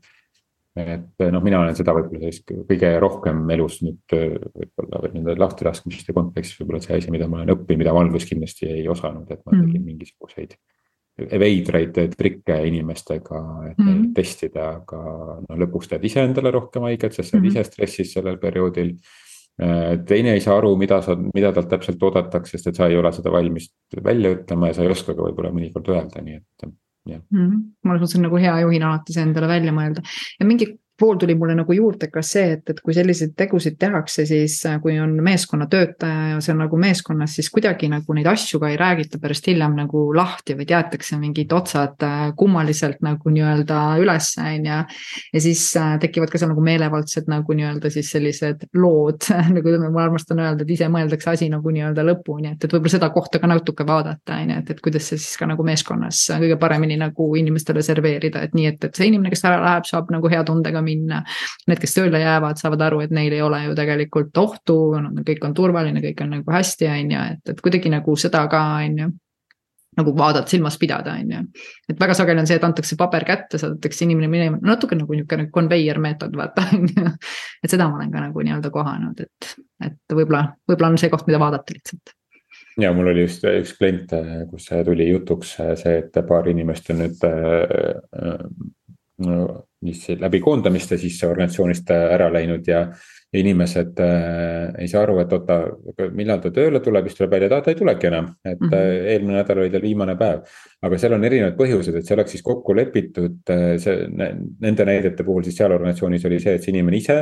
et 0.80 1.26
noh, 1.34 1.44
mina 1.44 1.60
olen 1.64 1.76
seda 1.78 1.94
võib-olla 1.98 2.24
sellist 2.24 2.54
kõige 2.70 2.94
rohkem 3.02 3.44
elus 3.56 3.82
nüüd 3.86 4.16
võib-olla 4.16 5.04
või 5.04 5.14
nende 5.18 5.38
lahtilaskmiste 5.40 6.16
kontekstis 6.16 6.62
võib-olla 6.62 6.82
see 6.84 6.98
asi, 6.98 7.14
mida 7.14 7.28
ma 7.28 7.42
olen 7.42 7.56
õppinud, 7.56 7.84
mida 7.84 7.94
ma 7.96 8.06
alguses 8.06 8.30
kindlasti 8.30 8.70
ei 8.72 8.88
osanud, 8.92 9.30
et 9.32 9.44
ma 9.44 9.54
tegin 9.56 9.82
mm. 9.82 9.86
mingisuguseid 9.92 10.58
veidraid 11.18 11.98
trikke 12.14 12.58
inimestega, 12.70 13.40
et 13.72 13.78
mm 13.78 13.88
-hmm. 13.88 14.10
testida, 14.14 14.68
aga 14.78 15.00
no 15.50 15.58
lõpuks 15.64 15.90
teed 15.90 16.04
ise 16.06 16.22
endale 16.22 16.52
rohkem 16.54 16.84
haiget, 16.86 17.14
sest 17.14 17.32
sa 17.32 17.38
oled 17.38 17.48
mm 17.48 17.56
ise 17.56 17.64
stressis 17.64 18.14
sellel 18.14 18.38
perioodil. 18.38 18.94
Teine 20.06 20.34
ei 20.34 20.42
saa 20.42 20.60
aru, 20.60 20.76
mida 20.78 21.02
sa, 21.02 21.16
mida 21.18 21.50
talt 21.54 21.70
täpselt 21.70 22.04
oodatakse, 22.04 22.58
sest 22.58 22.68
et 22.68 22.76
sa 22.76 22.88
ei 22.88 22.98
ole 22.98 23.12
seda 23.12 23.32
valmis 23.34 23.72
välja 24.04 24.36
ütlema 24.36 24.68
ja 24.68 24.74
sa 24.78 24.84
ei 24.84 24.92
oska 24.94 25.16
ka 25.16 25.24
võib-olla 25.24 25.50
mõnikord 25.50 25.90
öelda, 25.90 26.22
nii 26.22 26.36
et. 26.36 26.68
Ma 27.84 27.94
arvan, 27.94 28.08
see 28.08 28.20
on 28.20 28.28
nagu 28.28 28.42
hea 28.42 28.56
juhina 28.64 28.92
alati 28.92 29.16
see 29.16 29.24
endale 29.26 29.48
välja 29.52 29.74
mõelda. 29.76 30.04
Ja 30.40 30.46
mingi 30.50 30.70
pool 31.00 31.18
tuli 31.18 31.36
mulle 31.36 31.56
nagu 31.56 31.74
juurde 31.74 32.10
ka 32.12 32.22
see, 32.26 32.56
et, 32.58 32.70
et 32.72 32.80
kui 32.82 32.96
selliseid 32.96 33.36
tegusid 33.38 33.78
tehakse, 33.80 34.26
siis 34.26 34.58
äh, 34.66 34.80
kui 34.82 34.98
on 35.00 35.14
meeskonnatöötaja 35.24 36.30
ja 36.32 36.40
see 36.42 36.54
on 36.56 36.64
nagu 36.64 36.80
meeskonnas, 36.82 37.36
siis 37.38 37.50
kuidagi 37.54 37.90
nagu 37.92 38.16
neid 38.18 38.28
asju 38.32 38.60
ka 38.62 38.72
ei 38.74 38.80
räägita 38.80 39.20
pärast 39.22 39.48
hiljem 39.48 39.76
nagu 39.78 40.08
lahti, 40.16 40.56
vaid 40.58 40.74
jäetakse 40.74 41.20
mingid 41.22 41.54
otsad 41.54 42.06
äh, 42.06 42.24
kummaliselt 42.38 43.04
nagu 43.06 43.34
nii-öelda 43.34 43.82
üles, 44.02 44.32
on 44.42 44.66
ju. 44.66 44.80
ja 45.34 45.42
siis 45.44 45.64
äh, 45.78 45.98
tekivad 46.02 46.34
ka 46.34 46.42
seal 46.42 46.52
nagu 46.54 46.66
meelevaldsed 46.66 47.30
nagu 47.30 47.58
nii-öelda 47.60 47.94
siis 47.94 48.10
sellised 48.16 48.68
lood 48.78 49.30
nagu 49.58 49.78
ma 49.92 50.08
armastan 50.08 50.42
öelda, 50.42 50.66
et 50.66 50.76
ise 50.78 50.90
mõeldakse 50.92 51.36
asi 51.36 51.52
nagu 51.54 51.74
nii-öelda 51.74 52.06
lõpuni, 52.10 52.56
et, 52.56 52.66
et 52.66 52.74
võib-olla 52.74 52.96
seda 52.98 53.12
kohta 53.14 53.42
ka 53.44 53.52
natuke 53.52 53.86
vaadata, 53.88 54.42
on 54.42 54.56
ju, 54.56 54.60
et, 54.64 54.74
et 54.74 54.84
kuidas 54.84 55.12
see 55.12 55.22
siis 55.22 55.38
ka 55.38 55.50
nagu 55.50 55.66
meeskonnas 55.68 56.26
kõige 56.38 56.58
paremini 56.60 56.98
nagu 57.00 57.30
inimestele 57.38 57.86
serveerida, 57.86 58.42
et 58.48 58.58
nii, 58.58 58.68
et, 58.74 58.90
et 58.90 58.98
see 58.98 59.12
inimene, 59.12 59.32
kes 59.34 59.46
ära 59.46 59.62
läheb, 59.62 59.86
saab 59.90 60.10
nagu 60.14 60.30
hea 60.32 60.42
tundega 60.48 60.82
minna. 60.88 61.22
Need, 61.68 61.84
kes 61.84 61.96
tööle 61.98 62.22
jäävad, 62.24 62.60
saavad 62.62 62.88
aru, 62.88 63.04
et 63.06 63.14
neil 63.16 63.36
ei 63.36 63.44
ole 63.44 63.64
ju 63.68 63.78
tegelikult 63.78 64.42
ohtu, 64.42 64.80
kõik 65.28 65.46
on 65.48 65.56
turvaline, 65.58 66.04
kõik 66.04 66.26
on 66.26 66.36
nagu 66.40 66.58
hästi, 66.58 66.90
on 66.92 67.16
ju, 67.16 67.30
et, 67.36 67.54
et 67.54 67.64
kuidagi 67.64 67.94
nagu 67.94 68.18
seda 68.20 68.46
ka, 68.52 68.66
on 68.88 69.02
ju 69.04 69.14
nagu 69.98 70.14
vaadata, 70.18 70.50
silmas 70.52 70.78
pidada, 70.78 71.16
on 71.18 71.32
ju. 71.32 71.40
et 71.90 72.00
väga 72.00 72.14
sageli 72.18 72.44
on 72.44 72.50
see, 72.50 72.60
et 72.60 72.66
antakse 72.68 72.98
paber 73.00 73.26
kätte, 73.26 73.58
saadetakse 73.62 74.06
inimene 74.06 74.30
minema, 74.30 74.60
natuke 74.62 74.98
nagu 74.98 75.16
niisugune 75.16 75.48
conveyor 75.54 75.98
meetod, 76.04 76.38
vaata 76.38 76.68
on 76.76 76.86
ju. 76.92 77.16
et 77.64 77.74
seda 77.74 77.90
ma 77.90 77.98
olen 77.98 78.14
ka 78.14 78.28
nagu 78.28 78.46
nii-öelda 78.46 78.72
kohanud, 78.74 79.26
et, 79.26 79.52
et 79.90 80.18
võib-olla, 80.20 80.44
võib-olla 80.70 80.94
on 80.94 81.02
see 81.02 81.14
koht, 81.14 81.26
mida 81.30 81.42
vaadata 81.42 81.78
lihtsalt 81.78 82.14
ja 82.78 82.92
mul 82.94 83.10
oli 83.10 83.26
just 83.26 83.46
üks 83.50 83.74
klient, 83.78 84.14
kus 84.52 84.70
tuli 84.86 85.10
jutuks 85.10 85.56
see, 85.82 85.98
et 85.98 86.20
paar 86.28 86.50
inimest 86.50 86.92
on 86.94 87.02
nüüd 87.02 87.24
äh, 89.26 89.46
mis 89.86 90.08
läbi 90.20 90.40
koondamiste 90.42 90.98
siis 90.98 91.20
organisatsioonist 91.26 91.92
äh, 91.94 92.10
ära 92.16 92.28
läinud 92.34 92.68
ja. 92.68 92.88
ja 93.34 93.40
inimesed 93.42 94.00
äh, 94.00 94.70
ei 94.82 94.88
saa 94.88 95.02
aru, 95.04 95.18
et 95.22 95.34
oota, 95.36 95.58
millal 96.16 96.40
ta 96.42 96.52
tööle 96.56 96.80
tuleb, 96.84 97.10
siis 97.10 97.20
tuleb 97.20 97.34
välja, 97.36 97.50
et 97.50 97.56
aa 97.58 97.66
ta 97.66 97.74
ei 97.74 97.80
tulegi 97.80 98.08
enam, 98.08 98.30
et 98.46 98.60
mm 98.60 98.70
-hmm. 98.72 99.10
eelmine 99.14 99.38
nädal 99.38 99.62
oli 99.64 99.74
tal 99.74 99.84
viimane 99.84 100.16
päev. 100.16 100.46
aga 100.82 100.98
seal 100.98 101.18
on 101.18 101.26
erinevad 101.26 101.58
põhjused, 101.60 101.98
et 101.98 102.06
see 102.06 102.16
oleks 102.16 102.32
siis 102.32 102.44
kokku 102.44 102.76
lepitud, 102.76 103.38
see 103.84 104.08
nende 104.62 104.86
näidete 104.86 105.24
puhul 105.24 105.44
siis 105.44 105.58
seal 105.58 105.72
organisatsioonis 105.72 106.26
oli 106.26 106.40
see, 106.40 106.56
et 106.56 106.64
see 106.64 106.72
inimene 106.72 106.98
ise, 106.98 107.18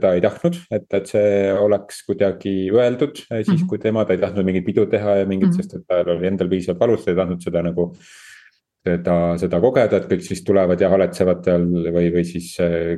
ta 0.00 0.14
ei 0.14 0.20
tahtnud, 0.20 0.56
et, 0.70 0.86
et 0.92 1.06
see 1.06 1.52
oleks 1.52 2.04
kuidagi 2.06 2.70
öeldud 2.72 3.16
siis 3.16 3.48
mm, 3.48 3.54
-hmm. 3.54 3.66
kui 3.68 3.78
tema, 3.78 4.04
ta 4.04 4.12
ei 4.12 4.24
tahtnud 4.24 4.44
mingit 4.44 4.64
pidu 4.64 4.86
teha 4.86 5.16
ja 5.16 5.26
mingit 5.26 5.48
mm, 5.48 5.52
-hmm. 5.52 5.62
sest 5.62 5.74
et 5.74 5.86
tal 5.86 6.16
oli 6.16 6.26
endal 6.26 6.48
piisavalt 6.48 6.80
valus, 6.80 7.04
ta 7.04 7.10
ei 7.10 7.16
tahtnud 7.16 7.40
seda 7.40 7.62
nagu 7.62 7.92
seda, 8.86 9.16
seda 9.40 9.60
kogeda, 9.62 10.00
et 10.00 10.08
kõik 10.10 10.24
siis 10.24 10.42
tulevad 10.46 10.80
ja 10.80 10.90
haletsevad 10.92 11.42
seal 11.46 11.66
või, 11.94 12.10
või 12.14 12.24
siis 12.26 12.52
eh, 12.62 12.96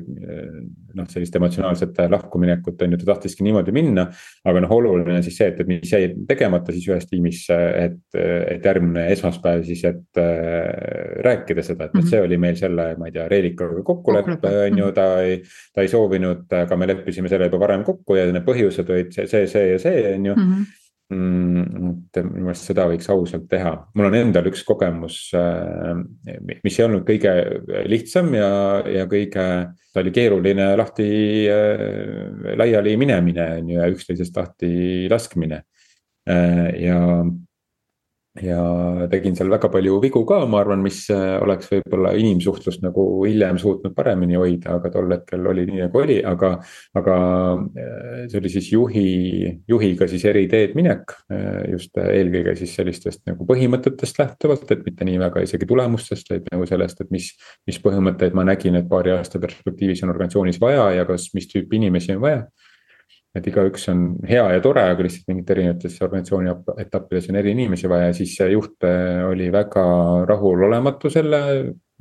noh, 0.99 1.09
sellist 1.11 1.37
emotsionaalset 1.39 2.01
lahkuminekut 2.13 2.85
on 2.85 2.95
ju, 2.95 3.01
ta 3.01 3.11
tahtiski 3.13 3.47
niimoodi 3.47 3.75
minna. 3.75 4.09
aga 4.49 4.63
noh, 4.65 4.75
oluline 4.79 5.19
on 5.19 5.27
siis 5.27 5.39
see, 5.41 5.51
et, 5.53 5.61
et 5.63 5.71
mis 5.71 5.93
jäi 5.93 6.11
tegemata 6.29 6.75
siis 6.75 6.89
ühes 6.91 7.07
tiimis, 7.11 7.45
et, 7.51 8.01
et 8.15 8.65
järgmine 8.65 9.09
esmaspäev 9.15 9.65
siis, 9.69 9.85
et 9.89 10.23
rääkida 11.25 11.65
seda, 11.65 11.89
et 11.89 11.95
mm 11.95 12.01
-hmm. 12.01 12.11
see 12.11 12.23
oli 12.23 12.39
meil 12.39 12.57
selle, 12.61 12.91
ma 12.99 13.09
ei 13.09 13.17
tea, 13.17 13.29
Reelikaga 13.29 13.83
kokkulepe 13.85 14.55
on 14.67 14.79
ju, 14.79 14.93
ta 14.93 15.09
ei. 15.23 15.41
ta 15.75 15.83
ei 15.83 15.89
soovinud, 15.89 16.47
aga 16.53 16.77
me 16.77 16.87
leppisime 16.87 17.29
selle 17.29 17.47
juba 17.47 17.61
varem 17.61 17.85
kokku 17.85 18.17
ja 18.17 18.27
need 18.33 18.45
põhjused 18.47 18.91
olid 18.91 19.13
see, 19.15 19.27
see, 19.27 19.47
see 19.47 19.73
ja 19.73 19.79
see 19.79 20.15
on 20.15 20.27
ju 20.27 20.35
mm. 20.35 20.53
-hmm 20.53 20.87
mm,. 21.13 21.91
et 22.15 22.21
minu 22.25 22.47
meelest 22.49 22.69
seda 22.71 22.87
võiks 22.91 23.09
ausalt 23.13 23.49
teha, 23.51 23.73
mul 23.97 24.09
on 24.11 24.17
endal 24.19 24.49
üks 24.51 24.65
kogemus, 24.67 25.19
äh, 25.37 25.95
mis 26.65 26.79
ei 26.79 26.87
olnud 26.87 27.07
kõige 27.09 27.35
lihtsam 27.89 28.31
ja, 28.37 28.51
ja 28.99 29.09
kõige, 29.11 29.47
ta 29.93 30.03
oli 30.03 30.15
keeruline 30.15 30.71
lahti 30.79 31.09
äh, 31.53 32.55
laiali 32.61 32.97
minemine 33.01 33.51
on 33.59 33.75
ju 33.75 33.81
ja 33.81 33.91
üksteisest 33.93 34.37
lahti 34.37 34.73
laskmine. 35.11 35.63
Äh, 36.29 36.67
ja 36.85 37.01
ja 38.43 38.59
tegin 39.11 39.37
seal 39.37 39.51
väga 39.51 39.71
palju 39.73 39.99
vigu 40.03 40.23
ka, 40.29 40.41
ma 40.51 40.61
arvan, 40.63 40.83
mis 40.85 41.01
äh, 41.15 41.37
oleks 41.43 41.71
võib-olla 41.73 42.13
inimsuhtlust 42.19 42.83
nagu 42.85 43.05
hiljem 43.25 43.59
suutnud 43.61 43.95
paremini 43.97 44.39
hoida, 44.39 44.77
aga 44.79 44.93
tol 44.95 45.11
hetkel 45.13 45.47
oli 45.51 45.67
nii 45.69 45.83
nagu 45.85 46.03
oli, 46.03 46.19
aga. 46.27 46.55
aga 46.99 47.17
äh, 47.79 48.23
see 48.29 48.41
oli 48.41 48.53
siis 48.53 48.71
juhi, 48.73 49.09
juhiga 49.69 50.09
siis 50.11 50.25
eri 50.29 50.47
teed 50.51 50.77
minek, 50.79 51.17
äh, 51.33 51.65
just 51.73 51.99
eelkõige 52.03 52.57
siis 52.59 52.75
sellistest 52.79 53.25
nagu 53.29 53.47
põhimõtetest 53.49 54.23
lähtuvalt, 54.23 54.71
et 54.75 54.87
mitte 54.87 55.09
nii 55.09 55.19
väga 55.23 55.45
isegi 55.47 55.69
tulemustest, 55.69 56.33
vaid 56.33 56.49
nagu 56.53 56.69
sellest, 56.69 57.05
et 57.05 57.13
mis. 57.15 57.33
mis 57.69 57.77
põhimõtteid 57.83 58.35
ma 58.37 58.47
nägin, 58.49 58.79
et 58.79 58.89
paari 58.89 59.13
aasta 59.13 59.39
perspektiivis 59.43 60.01
on 60.05 60.13
organisatsioonis 60.15 60.59
vaja 60.61 60.89
ja 60.97 61.05
kas, 61.09 61.29
mis 61.37 61.49
tüüpi 61.51 61.77
inimesi 61.79 62.15
on 62.17 62.23
vaja 62.23 62.47
et 63.39 63.49
igaüks 63.51 63.89
on 63.93 64.05
hea 64.29 64.45
ja 64.55 64.63
tore, 64.65 64.85
aga 64.93 65.05
lihtsalt 65.05 65.31
mingites 65.31 65.55
erinevates 65.55 65.99
organisatsiooni 66.05 66.55
etappides 66.85 67.29
on 67.31 67.41
eri 67.41 67.55
inimesi 67.55 67.91
vaja 67.91 68.11
ja 68.11 68.17
siis 68.17 68.35
see 68.39 68.51
juht 68.53 68.87
äh, 68.87 69.25
oli 69.29 69.51
väga 69.55 69.85
rahulolematu 70.29 71.11
selle 71.13 71.43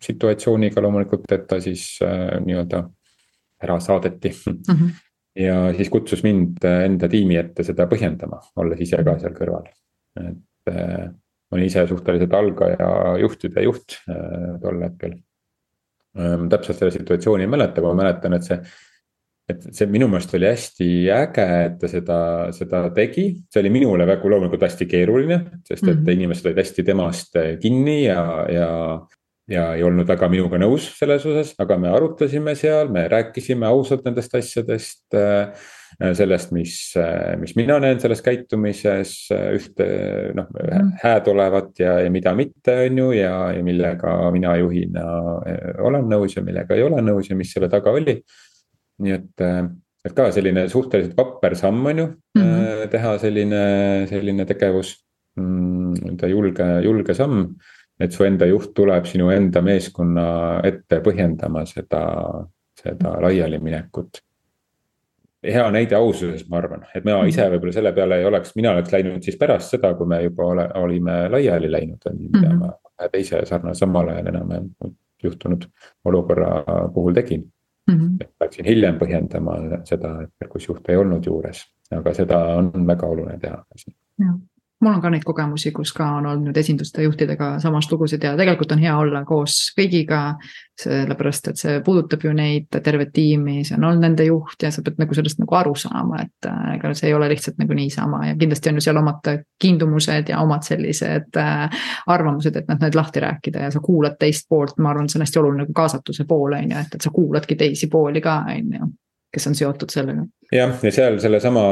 situatsiooniga 0.03 0.81
loomulikult, 0.83 1.25
et 1.33 1.45
ta 1.49 1.59
siis 1.63 1.97
äh, 2.05 2.37
nii-öelda 2.43 2.83
ära 3.63 3.79
saadeti 3.81 4.29
mm. 4.29 4.57
-hmm. 4.69 4.89
ja 5.43 5.73
siis 5.77 5.89
kutsus 5.89 6.23
mind 6.23 6.65
äh, 6.65 6.83
enda 6.85 7.09
tiimi 7.09 7.37
ette 7.37 7.63
seda 7.63 7.87
põhjendama, 7.89 8.41
olles 8.55 8.81
ise 8.81 9.03
ka 9.03 9.17
seal 9.19 9.33
kõrval. 9.37 9.69
et 10.17 10.73
äh, 10.73 11.07
ma 11.07 11.57
olin 11.57 11.65
ise 11.65 11.87
suhteliselt 11.87 12.33
algaja 12.33 13.17
juhtide 13.21 13.63
juht 13.63 14.01
äh, 14.09 14.59
tol 14.61 14.83
hetkel 14.83 15.15
ähm,. 16.17 16.49
täpselt 16.49 16.77
selle 16.77 16.91
situatsiooni 16.91 17.43
ei 17.43 17.49
mäleta, 17.49 17.81
aga 17.81 17.93
ma 17.93 18.03
mäletan, 18.03 18.33
et 18.33 18.43
see 18.43 18.61
et 19.47 19.67
see 19.71 19.87
minu 19.87 20.09
meelest 20.11 20.33
oli 20.35 20.49
hästi 20.49 20.87
äge, 21.15 21.45
et 21.67 21.77
ta 21.79 21.89
seda, 21.91 22.17
seda 22.55 22.81
tegi, 22.95 23.29
see 23.47 23.61
oli 23.63 23.71
minule 23.77 24.07
väga 24.07 24.27
loomulikult 24.27 24.65
hästi 24.67 24.89
keeruline, 24.91 25.39
sest 25.61 25.85
et 25.85 25.93
mm 25.93 26.01
-hmm. 26.03 26.17
inimesed 26.17 26.49
olid 26.49 26.59
hästi 26.63 26.83
temast 26.83 27.39
kinni 27.61 28.03
ja, 28.03 28.45
ja. 28.51 28.69
ja 29.47 29.73
ei 29.75 29.83
olnud 29.83 30.07
väga 30.07 30.27
minuga 30.27 30.57
nõus 30.59 30.89
selles 30.99 31.25
osas, 31.25 31.53
aga 31.59 31.77
me 31.77 31.87
arutasime 31.87 32.55
seal, 32.55 32.89
me 32.91 33.07
rääkisime 33.07 33.65
ausalt 33.65 34.03
nendest 34.03 34.35
asjadest 34.35 35.15
äh, 35.15 35.55
sellest, 36.13 36.51
mis, 36.51 36.93
mis 37.39 37.55
mina 37.55 37.79
näen 37.79 37.99
selles 37.99 38.21
käitumises 38.21 39.29
ühte 39.31 39.87
noh 40.35 40.49
mm 40.51 40.91
hääd 40.97 41.27
olevat 41.27 41.79
ja, 41.79 41.99
ja 41.99 42.09
mida 42.11 42.33
mitte, 42.35 42.73
on 42.87 42.97
ju, 42.97 43.11
ja, 43.11 43.51
ja 43.53 43.63
millega 43.63 44.31
mina 44.31 44.55
juhina 44.57 45.05
olen 45.79 46.07
nõus 46.09 46.35
ja 46.35 46.43
millega 46.43 46.75
ei 46.75 46.83
ole 46.83 47.01
nõus 47.01 47.29
ja 47.29 47.35
mis 47.35 47.51
selle 47.53 47.69
taga 47.69 47.91
oli 47.91 48.17
nii 49.03 49.15
et, 49.15 49.33
äh, 49.45 49.63
et 50.05 50.15
ka 50.17 50.29
selline 50.35 50.67
suhteliselt 50.71 51.17
vapper 51.17 51.55
samm 51.59 51.85
on 51.85 52.03
ju 52.03 52.05
mm, 52.07 52.43
-hmm. 52.43 52.87
teha 52.91 53.17
selline, 53.17 53.63
selline 54.09 54.45
tegevus 54.45 54.93
mm,. 55.39 56.17
ta 56.17 56.27
julge, 56.27 56.67
julge 56.83 57.13
samm, 57.13 57.55
et 57.99 58.11
su 58.11 58.23
enda 58.23 58.45
juht 58.45 58.73
tuleb 58.73 59.05
sinu 59.05 59.29
enda 59.33 59.61
meeskonna 59.61 60.27
ette 60.63 61.01
põhjendama 61.01 61.65
seda, 61.65 62.03
seda 62.81 63.17
laialiminekut 63.21 64.21
hea 65.43 65.65
näide 65.71 65.95
aususest, 65.95 66.47
ma 66.49 66.57
arvan, 66.57 66.85
et 66.95 67.05
mina 67.05 67.19
ise 67.29 67.43
mhm. 67.43 67.53
võib-olla 67.53 67.73
selle 67.75 67.93
peale 67.93 68.19
ei 68.21 68.25
oleks, 68.25 68.55
mina 68.57 68.71
oleks 68.73 68.93
läinud 68.93 69.23
siis 69.23 69.37
pärast 69.39 69.75
seda, 69.75 69.93
kui 69.97 70.09
me 70.09 70.21
juba 70.23 70.47
ole, 70.53 70.65
olime 70.81 71.17
laiali 71.29 71.71
läinud, 71.71 72.01
on 72.09 72.17
ju, 72.21 72.29
mida 72.33 72.49
-hmm. 72.49 72.73
ma 72.97 73.09
teise 73.13 73.43
sarnase 73.45 73.79
samal 73.79 74.09
ajal 74.09 74.27
enam 74.33 74.49
juhtunud 75.23 75.65
olukorra 76.05 76.63
puhul 76.93 77.13
tegin 77.13 77.45
mm. 77.87 77.95
-hmm. 77.95 78.27
Läksin 78.43 78.65
hiljem 78.65 78.99
põhjendama 78.99 79.57
seda, 79.85 80.13
et 80.23 80.49
kus 80.49 80.67
juht 80.67 80.89
ei 80.89 80.97
olnud 80.97 81.25
juures, 81.25 81.63
aga 81.91 82.13
seda 82.13 82.39
on 82.57 82.71
väga 82.87 83.07
oluline 83.07 83.39
teha. 83.39 83.63
Mul 84.81 84.93
on 84.93 85.01
ka 85.01 85.09
neid 85.09 85.25
kogemusi, 85.25 85.71
kus 85.73 85.91
ka 85.95 86.05
on 86.19 86.25
olnud 86.29 86.57
esinduste 86.57 87.01
juhtidega 87.03 87.55
samast 87.59 87.91
lugusid 87.91 88.23
ja 88.23 88.35
tegelikult 88.37 88.71
on 88.75 88.81
hea 88.83 88.93
olla 88.97 89.23
koos 89.25 89.71
kõigiga. 89.77 90.37
sellepärast, 90.77 91.47
et 91.49 91.57
see 91.57 91.79
puudutab 91.81 92.21
ju 92.21 92.29
neid, 92.37 92.67
tervet 92.69 93.09
tiimi, 93.09 93.63
see 93.65 93.73
on 93.79 93.87
olnud 93.87 94.03
nende 94.03 94.27
juht 94.27 94.61
ja 94.61 94.69
sa 94.69 94.83
pead 94.85 94.99
nagu 95.01 95.15
sellest 95.17 95.39
nagu 95.41 95.55
aru 95.57 95.71
saama, 95.73 96.19
et 96.21 96.45
äh, 96.45 96.75
ega 96.75 96.91
see 96.93 97.07
ei 97.09 97.15
ole 97.17 97.31
lihtsalt 97.31 97.57
nagu 97.57 97.73
niisama 97.73 98.19
ja 98.27 98.35
kindlasti 98.37 98.69
on 98.69 98.77
ju 98.77 98.83
seal 98.85 98.99
omad 99.01 99.31
kiindumused 99.57 100.29
ja 100.29 100.43
omad 100.45 100.67
sellised 100.67 101.41
äh, 101.41 101.81
arvamused, 102.13 102.61
et 102.61 102.69
noh, 102.69 102.77
need 102.83 102.99
lahti 102.99 103.25
rääkida 103.25 103.65
ja 103.65 103.71
sa 103.73 103.81
kuulad 103.81 104.19
teist 104.21 104.45
poolt, 104.49 104.77
ma 104.77 104.93
arvan, 104.93 105.09
see 105.09 105.17
on 105.17 105.25
hästi 105.25 105.41
oluline 105.41 105.63
nagu 105.63 105.73
kaasatuse 105.81 106.29
pool 106.29 106.53
on 106.59 106.69
ju, 106.69 106.77
et, 106.77 106.93
et 106.93 107.09
sa 107.09 107.15
kuuladki 107.17 107.57
teisi 107.57 107.89
pooli 107.89 108.21
ka 108.21 108.43
on 108.53 108.73
ju 108.77 108.93
kes 109.33 109.47
on 109.49 109.55
seotud 109.57 109.91
sellega. 109.91 110.25
jah, 110.53 110.73
ja 110.83 110.91
seal 110.93 111.17
sellesama 111.19 111.63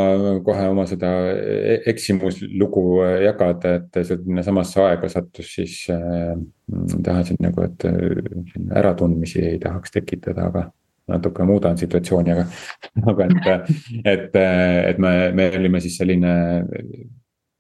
kohe 0.46 0.68
oma 0.72 0.86
seda 0.90 1.12
e-, 1.32 1.82
eksimuslugu 1.92 2.86
jagada, 3.24 3.78
et 3.80 4.00
sinna 4.08 4.44
samasse 4.46 4.82
aega 4.84 5.10
sattus 5.12 5.54
siis 5.58 5.84
äh,. 5.94 6.34
tahasin 7.04 7.40
nagu, 7.46 7.64
et 7.66 7.86
äh, 7.88 8.66
äratundmisi 8.82 9.44
ei 9.54 9.60
tahaks 9.64 9.96
tekitada, 9.96 10.50
aga 10.52 10.66
natuke 11.12 11.46
muudan 11.46 11.78
situatsiooni, 11.78 12.34
aga, 12.34 12.48
aga 13.14 13.30
et, 13.30 13.70
et, 14.04 14.42
et 14.92 15.00
me, 15.02 15.14
me 15.38 15.52
olime 15.60 15.84
siis 15.84 16.00
selline. 16.02 16.34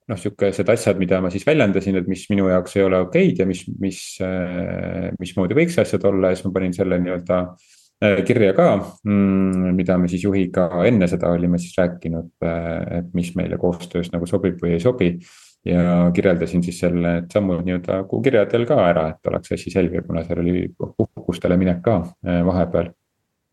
noh, 0.06 0.20
sihukesed 0.22 0.68
asjad, 0.70 1.00
mida 1.02 1.18
ma 1.18 1.32
siis 1.34 1.42
väljendasin, 1.48 1.96
et 1.98 2.06
mis 2.06 2.28
minu 2.30 2.46
jaoks 2.52 2.76
ei 2.78 2.84
ole 2.86 3.00
okeid 3.08 3.40
ja 3.42 3.48
mis, 3.50 3.64
mis, 3.82 4.02
äh, 4.22 5.08
mismoodi 5.18 5.58
võiks 5.58 5.80
asjad 5.82 6.04
olla 6.06 6.30
ja 6.30 6.38
siis 6.38 6.46
ma 6.46 6.52
panin 6.54 6.76
selle 6.78 7.00
nii-öelda 7.02 7.40
Äh, 7.48 7.75
kirja 8.00 8.54
ka, 8.56 8.68
mm, 9.08 9.72
mida 9.76 9.98
me 9.98 10.10
siis 10.12 10.26
juhiga 10.26 10.68
enne 10.88 11.08
seda 11.08 11.32
olime 11.32 11.60
siis 11.62 11.78
rääkinud, 11.80 12.34
äh, 12.44 13.00
et 13.00 13.14
mis 13.16 13.32
meile 13.40 13.58
koostöös 13.58 14.12
nagu 14.12 14.28
sobib 14.28 14.60
või 14.62 14.76
ei 14.76 14.84
sobi. 14.84 15.18
ja 15.66 16.12
kirjeldasin 16.14 16.62
siis 16.62 16.78
selle, 16.78 17.12
et 17.24 17.32
sammud 17.34 17.64
nii-öelda 17.66 18.04
kirjadel 18.06 18.68
ka 18.70 18.76
ära, 18.86 19.08
et 19.10 19.30
oleks 19.32 19.56
asi 19.56 19.72
selge, 19.74 20.04
kuna 20.06 20.22
seal 20.22 20.44
oli 20.44 20.68
puhkustele 20.78 21.58
minek 21.58 21.82
ka 21.82 21.96
äh, 22.28 22.44
vahepeal. 22.46 22.92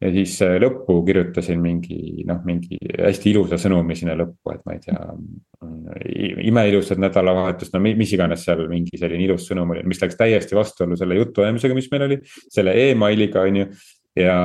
ja 0.03 0.11
siis 0.11 0.35
lõppu 0.43 0.99
kirjutasin 1.07 1.63
mingi 1.63 2.27
noh, 2.27 2.43
mingi 2.45 2.77
hästi 2.99 3.31
ilusa 3.31 3.57
sõnumi 3.57 3.97
sinna 3.97 4.19
lõppu, 4.19 4.53
et 4.53 4.61
ma 4.67 4.75
ei 4.75 4.83
tea. 4.83 4.99
imeilusat 6.51 6.99
nädalavahetust, 6.99 7.73
no 7.73 7.81
mis 7.81 8.13
iganes 8.13 8.45
seal 8.45 8.67
mingi 8.69 8.99
selline 8.99 9.25
ilus 9.25 9.47
sõnum 9.49 9.71
oli, 9.71 9.87
mis 9.87 10.03
läks 10.03 10.19
täiesti 10.19 10.59
vastuollu 10.59 10.99
selle 10.99 11.17
jutuajamisega, 11.23 11.75
mis 11.75 11.91
meil 11.95 12.09
oli. 12.11 12.21
selle 12.51 12.77
emailiga 12.91 13.47
on 13.47 13.63
ju 13.63 13.67
ja, 14.17 14.37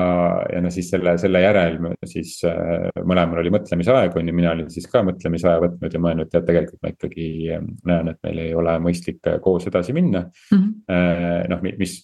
ja 0.54 0.62
no 0.64 0.72
siis 0.74 0.90
selle, 0.92 1.16
selle 1.22 1.42
järel 1.44 1.80
siis 2.08 2.38
äh, 2.48 2.88
mõlemal 3.04 3.42
oli 3.42 3.52
mõtlemisaeg 3.54 4.16
on 4.20 4.30
ju, 4.30 4.36
mina 4.36 4.54
olin 4.56 4.70
siis 4.72 4.88
ka 4.92 5.04
mõtlemisaja 5.08 5.62
võtnud 5.64 5.98
ja 5.98 6.04
mõelnud, 6.04 6.32
tead 6.32 6.48
tegelikult 6.48 6.84
ma 6.84 6.94
ikkagi 6.94 7.28
äh, 7.56 7.66
näen, 7.90 8.14
et 8.14 8.22
meil 8.28 8.44
ei 8.46 8.56
ole 8.58 8.78
mõistlik 8.84 9.20
äh, 9.28 9.42
koos 9.44 9.68
edasi 9.70 9.96
minna 9.98 10.28
mm. 10.28 10.64
-hmm. 10.88 11.52
noh, 11.52 11.68
mis 11.80 12.00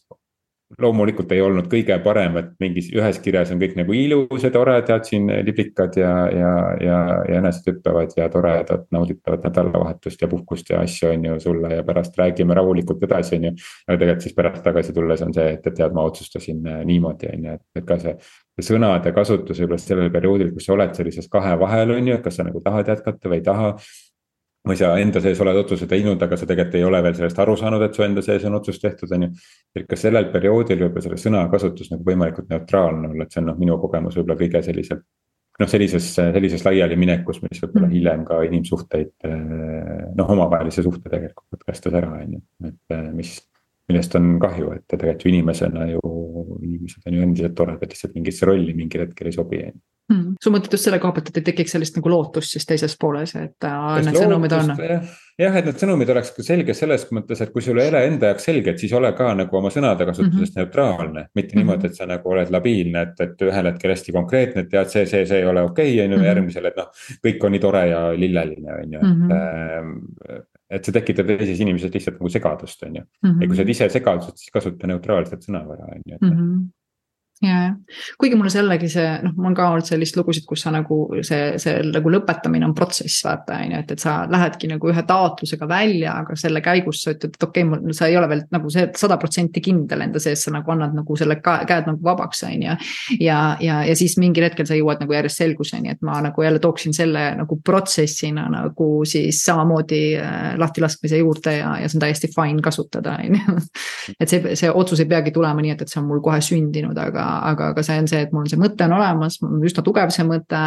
loomulikult 0.81 1.31
ei 1.31 1.41
olnud 1.41 1.67
kõige 1.71 1.95
parem, 2.03 2.37
et 2.41 2.51
mingis 2.63 2.89
ühes 2.95 3.19
kirjas 3.23 3.51
on 3.53 3.59
kõik 3.61 3.75
nagu 3.79 3.95
ilus 3.97 4.43
ja 4.45 4.51
tore, 4.53 4.75
tead 4.87 5.07
siin 5.07 5.29
liblikad 5.45 5.97
ja, 5.99 6.11
ja, 6.33 6.53
ja, 6.83 6.99
ja 7.29 7.39
enesetütavad 7.39 8.15
ja 8.17 8.29
toredad 8.33 8.85
nauditavad 8.93 9.45
nädalavahetust 9.47 10.21
ja 10.21 10.29
puhkust 10.31 10.69
ja 10.73 10.83
asju 10.83 11.11
on 11.11 11.27
ju 11.29 11.39
sulle 11.43 11.73
ja 11.75 11.83
pärast 11.87 12.17
räägime 12.19 12.57
rahulikult 12.57 13.03
edasi, 13.03 13.37
on 13.39 13.49
ju. 13.49 13.53
aga 13.87 13.97
tegelikult 13.97 14.27
siis 14.27 14.37
pärast 14.37 14.63
tagasi 14.63 14.95
tulles 14.95 15.25
on 15.25 15.35
see, 15.35 15.49
et, 15.57 15.67
et 15.67 15.77
tead, 15.81 15.93
ma 15.95 16.07
otsustasin 16.09 16.63
äh, 16.67 16.81
niimoodi, 16.87 17.33
on 17.33 17.49
ju, 17.49 17.59
et, 17.59 17.85
ka 17.87 17.99
see. 18.01 18.15
sõnade 18.61 19.13
kasutus 19.13 19.59
võib-olla 19.61 19.81
sellel 19.81 20.11
perioodil, 20.13 20.53
kus 20.53 20.67
sa 20.69 20.77
oled 20.77 20.95
sellises 20.97 21.29
kahe 21.31 21.55
vahel, 21.59 21.95
on 21.97 22.07
ju, 22.07 22.17
et 22.17 22.25
kas 22.25 22.39
sa 22.39 22.47
nagu 22.47 22.61
tahad 22.63 22.91
jätkata 22.93 23.31
või 23.31 23.41
ei 23.41 23.45
taha 23.45 23.75
või 24.67 24.77
sa 24.79 24.93
enda 24.99 25.19
sees 25.23 25.39
oled 25.43 25.57
otsuse 25.59 25.87
teinud, 25.91 26.21
aga 26.23 26.37
sa 26.39 26.47
tegelikult 26.47 26.77
ei 26.79 26.85
ole 26.87 27.01
veel 27.03 27.17
sellest 27.17 27.39
aru 27.43 27.55
saanud, 27.59 27.83
et 27.83 27.97
su 27.97 28.05
enda 28.05 28.23
sees 28.23 28.45
on 28.47 28.55
otsus 28.59 28.79
tehtud, 28.79 29.11
on 29.15 29.27
ju. 29.27 29.29
et 29.75 29.87
kas 29.89 30.05
sellel 30.05 30.29
perioodil 30.31 30.85
võib-olla 30.85 31.03
selle 31.03 31.19
sõnakasutus 31.19 31.91
nagu 31.91 32.07
võimalikult 32.07 32.47
neutraalne 32.53 33.11
olla, 33.11 33.27
et 33.27 33.35
see 33.35 33.43
on 33.43 33.51
noh, 33.51 33.59
minu 33.59 33.77
kogemus 33.81 34.15
võib-olla 34.19 34.39
kõige 34.39 34.63
selliselt. 34.63 35.03
noh, 35.59 35.69
sellises, 35.69 36.07
sellises 36.15 36.63
laialiminekus, 36.65 37.41
mis 37.43 37.59
võib-olla 37.59 37.89
mm. 37.89 37.95
hiljem 37.97 38.27
ka 38.29 38.39
inimsuhteid 38.47 39.27
noh, 39.27 40.35
omavahelise 40.37 40.85
suhte 40.85 41.11
tegelikult 41.11 41.59
katkestas 41.59 41.99
ära, 41.99 42.13
on 42.23 42.37
ju, 42.37 42.45
et 42.71 43.01
mis. 43.13 43.41
millest 43.91 44.13
on 44.15 44.37
kahju, 44.39 44.77
et 44.77 44.83
tegelikult 44.87 45.25
ju 45.25 45.29
inimesena 45.33 45.89
ju, 45.89 45.99
inimesed 46.63 47.09
on 47.09 47.17
ju 47.17 47.25
endiselt 47.25 47.55
toredad, 47.57 47.89
lihtsalt 47.91 48.13
mingisse 48.15 48.47
rolli 48.47 48.71
mingil 48.77 49.03
hetkel 49.03 49.27
ei 49.27 49.35
sobi, 49.35 49.59
on 49.67 49.75
ju 49.75 49.81
mm.. 50.11 50.37
sa 50.43 50.51
mõtled 50.53 50.75
just 50.75 50.87
selle 50.87 50.99
koha 51.01 51.15
pealt, 51.15 51.29
et 51.31 51.39
ei 51.39 51.45
tekiks 51.49 51.75
sellist 51.75 51.97
nagu 51.97 52.11
lootust 52.11 52.55
siis 52.55 52.67
teises 52.67 52.95
pooles, 52.99 53.35
et 53.39 53.67
äh, 53.67 53.99
need 54.05 54.17
sõnumid 54.17 54.55
on. 54.57 54.71
jah, 55.39 55.57
et 55.59 55.67
need 55.67 55.79
sõnumid 55.81 56.11
oleks 56.13 56.33
ka 56.35 56.45
selge 56.45 56.75
selles 56.77 57.05
mõttes, 57.15 57.41
et 57.43 57.53
kui 57.53 57.65
sul 57.65 57.79
ei 57.81 57.91
ole 57.91 58.03
enda 58.09 58.31
jaoks 58.31 58.47
selge, 58.49 58.73
et 58.73 58.83
siis 58.83 58.93
ole 58.97 59.13
ka 59.17 59.31
nagu 59.37 59.59
oma 59.59 59.71
sõnade 59.73 60.07
kasutuses 60.09 60.37
mm 60.37 60.45
-hmm. 60.45 60.61
neutraalne. 60.61 61.25
mitte 61.33 61.47
mm 61.47 61.51
-hmm. 61.51 61.57
niimoodi, 61.63 61.87
et 61.87 61.95
sa 61.95 62.07
nagu 62.09 62.29
oled 62.29 62.51
labiilne, 62.51 63.01
et, 63.01 63.19
et 63.27 63.45
ühel 63.49 63.71
hetkel 63.71 63.95
hästi 63.95 64.11
konkreetne, 64.11 64.61
et 64.61 64.69
tead, 64.69 64.89
see, 64.89 65.05
see, 65.05 65.25
see 65.25 65.37
ei 65.39 65.45
ole 65.45 65.61
okei 65.61 65.93
okay,, 65.93 66.05
on 66.05 66.11
ju, 66.11 66.17
mhm. 66.17 66.25
järgmisel, 66.25 66.65
et 66.65 66.77
noh. 66.77 66.89
kõik 67.25 67.45
on 67.45 67.51
nii 67.51 67.59
tore 67.59 67.87
ja 67.87 68.01
lilleline, 68.13 68.73
on 68.73 68.93
ju, 68.93 68.99
et 68.99 69.15
mm. 69.15 69.29
-hmm 69.29 70.41
et 70.73 70.85
see 70.85 70.93
tekitab 70.93 71.27
teises 71.27 71.59
inimeses 71.59 71.91
lihtsalt 71.93 72.15
nagu 72.17 72.29
segadust, 72.29 72.83
on 72.83 72.95
ju. 72.95 73.03
ja 73.23 73.47
kui 73.47 73.55
sa 73.55 73.61
oled 73.61 73.69
ise 73.69 73.89
segaduses, 73.89 74.39
siis 74.39 74.51
kasuta 74.51 74.87
neutraalset 74.87 75.45
sõnavara, 75.45 75.85
on 75.85 76.01
ju, 76.05 76.15
et 76.15 76.21
mm. 76.21 76.31
-hmm 76.31 76.63
ja, 77.43 77.73
kuigi 78.19 78.37
mulle 78.39 78.51
see 78.53 78.61
jällegi 78.61 78.89
see 78.91 79.07
noh, 79.23 79.33
mul 79.37 79.51
on 79.51 79.57
ka 79.57 79.67
olnud 79.71 79.87
sellist 79.87 80.17
lugusid, 80.17 80.45
kus 80.47 80.63
sa 80.65 80.73
nagu 80.73 80.99
see, 81.25 81.57
see 81.61 81.81
nagu 81.89 82.11
lõpetamine 82.13 82.67
on 82.67 82.75
protsess, 82.77 83.23
vaata 83.25 83.57
on 83.59 83.75
ju, 83.75 83.81
et, 83.83 83.93
et 83.95 84.03
sa 84.03 84.15
lähedki 84.29 84.69
nagu 84.71 84.91
ühe 84.91 85.03
taotlusega 85.07 85.67
välja, 85.69 86.17
aga 86.23 86.37
selle 86.39 86.63
käigus 86.65 87.03
sa 87.03 87.13
ütled, 87.13 87.35
et 87.35 87.47
okei 87.47 87.65
okay,, 87.65 87.69
mul, 87.69 87.95
sa 87.97 88.09
ei 88.09 88.17
ole 88.19 88.29
veel 88.31 88.45
nagu 88.53 88.71
see 88.73 88.87
sada 88.99 89.17
protsenti 89.21 89.63
kindel 89.63 90.05
enda 90.05 90.21
sees, 90.23 90.45
sa 90.45 90.53
nagu 90.55 90.73
annad 90.73 90.95
nagu 90.97 91.17
selle 91.19 91.39
käed 91.43 91.89
nagu 91.89 91.99
vabaks, 92.05 92.43
on 92.47 92.67
ju. 92.67 92.77
ja, 93.19 93.39
ja, 93.63 93.81
ja 93.87 93.97
siis 93.99 94.17
mingil 94.21 94.47
hetkel 94.47 94.67
sa 94.69 94.77
jõuad 94.77 95.03
nagu 95.03 95.15
järjest 95.15 95.43
selguseni, 95.43 95.93
et 95.93 96.01
ma 96.05 96.19
nagu 96.23 96.45
jälle 96.45 96.61
tooksin 96.63 96.95
selle 96.95 97.25
nagu 97.39 97.59
protsessina 97.65 98.47
nagu 98.51 98.89
siis 99.09 99.43
samamoodi 99.45 100.03
äh, 100.21 100.53
lahtilaskmise 100.61 101.19
juurde 101.21 101.57
ja, 101.57 101.75
ja 101.81 101.89
see 101.89 101.99
on 101.99 102.05
täiesti 102.05 102.29
fine 102.33 102.63
kasutada, 102.63 103.17
on 103.19 103.37
ju. 103.39 103.57
et 104.21 104.29
see, 104.29 104.55
see 104.59 104.71
otsus 104.71 105.03
ei 105.03 105.09
peagi 105.09 105.33
tulema 105.35 105.63
nii, 105.63 105.75
et, 105.75 105.85
et 105.85 105.91
see 105.91 106.01
on 106.01 106.09
mul 106.09 106.21
kohe 106.23 106.39
sündinud, 106.43 106.97
aga 106.99 107.27
aga, 107.51 107.69
aga 107.73 107.83
see 107.85 107.97
on 108.01 108.07
see, 108.09 108.21
et 108.25 108.33
mul 108.35 108.47
see 108.49 108.59
mõte 108.61 108.85
on 108.87 108.95
olemas, 108.97 109.39
mul 109.41 109.57
on 109.57 109.65
üsna 109.67 109.83
tugev 109.85 110.13
see 110.13 110.25
mõte. 110.27 110.61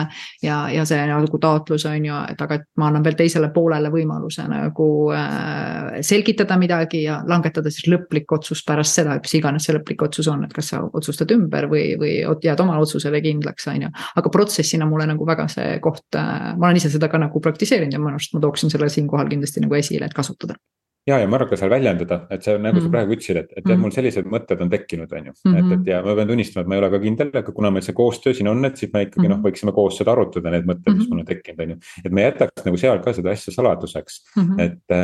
ja, 0.44 0.59
ja 0.72 0.85
see 0.88 0.98
nagu 1.09 1.40
taotlus 1.42 1.87
on 1.88 2.05
ju, 2.09 2.18
et 2.33 2.42
aga, 2.42 2.61
et 2.61 2.66
ma 2.81 2.90
annan 2.90 3.05
veel 3.07 3.18
teisele 3.18 3.50
poolele 3.55 3.90
võimaluse 3.92 4.46
nagu 4.50 4.88
äh, 5.14 5.98
selgitada 6.07 6.59
midagi 6.61 7.02
ja 7.05 7.20
langetada 7.26 7.72
siis 7.72 7.88
lõplik 7.92 8.33
otsus 8.37 8.62
pärast 8.66 9.00
seda, 9.00 9.18
mis 9.22 9.37
iganes 9.38 9.68
see 9.68 9.76
lõplik 9.76 10.07
otsus 10.09 10.31
on, 10.33 10.44
et 10.46 10.55
kas 10.57 10.72
sa 10.74 10.83
otsustad 10.87 11.33
ümber 11.37 11.70
või, 11.72 11.85
või 12.00 12.14
jääd 12.44 12.62
oma 12.64 12.79
otsusele 12.83 13.20
kindlaks, 13.24 13.68
on 13.72 13.88
ju. 13.88 13.92
aga 14.22 14.33
protsessina 14.33 14.88
mulle 14.88 15.09
nagu 15.12 15.26
väga 15.29 15.48
see 15.52 15.76
koht 15.85 16.18
äh,, 16.18 16.52
ma 16.57 16.70
olen 16.70 16.81
ise 16.81 16.92
seda 16.92 17.11
ka 17.12 17.20
nagu 17.22 17.42
praktiseerinud 17.42 17.96
ja 17.96 18.02
minu 18.02 18.16
arust 18.16 18.35
ma 18.37 18.42
tooksin 18.44 18.72
selle 18.72 18.90
siinkohal 18.92 19.31
kindlasti 19.33 19.64
nagu 19.64 19.79
esile, 19.79 20.09
et 20.09 20.16
kasutada 20.16 20.59
ja, 21.07 21.19
ja 21.23 21.29
ma 21.31 21.38
arvan 21.38 21.51
ka 21.53 21.59
seal 21.61 21.71
väljendada, 21.71 22.19
et 22.35 22.45
see 22.45 22.57
on 22.57 22.64
nagu 22.66 22.81
mm. 22.81 22.87
sa 22.87 22.92
praegu 22.92 23.14
ütlesid, 23.14 23.38
et, 23.38 23.53
et 23.55 23.62
mm. 23.62 23.73
jah, 23.73 23.81
mul 23.83 23.95
sellised 23.95 24.29
mõtted 24.31 24.62
on 24.64 24.73
tekkinud, 24.73 25.12
on 25.12 25.29
ju 25.31 25.35
mm. 25.35 25.59
et, 25.61 25.75
et 25.77 25.90
ja 25.92 26.01
ma 26.05 26.16
pean 26.19 26.31
tunnistama, 26.33 26.64
et 26.64 26.71
ma 26.73 26.77
ei 26.77 26.83
ole 26.83 26.90
ka 26.95 27.01
kindel, 27.05 27.31
aga 27.42 27.55
kuna 27.57 27.71
meil 27.75 27.87
see 27.87 27.97
koostöö 27.97 28.37
siin 28.37 28.51
on, 28.51 28.64
et 28.69 28.81
siis 28.81 28.92
me 28.95 29.07
ikkagi 29.07 29.23
mm 29.23 29.35
noh, 29.37 29.40
võiksime 29.42 29.75
koos 29.75 29.99
seda 29.99 30.12
arutada, 30.14 30.53
need 30.55 30.66
mõtted 30.69 30.87
mm, 30.87 30.92
-hmm. 30.92 31.03
mis 31.03 31.11
mul 31.11 31.23
on 31.23 31.29
tekkinud, 31.29 31.62
on 31.64 31.73
ju. 31.75 31.79
et 32.05 32.14
me 32.14 32.27
jätaks 32.27 32.66
nagu 32.66 32.81
seal 32.81 33.01
ka 33.05 33.14
seda 33.16 33.33
asja 33.35 33.55
saladuseks 33.55 34.19
mm, 34.37 34.47
-hmm. 34.47 34.62
et 34.62 34.97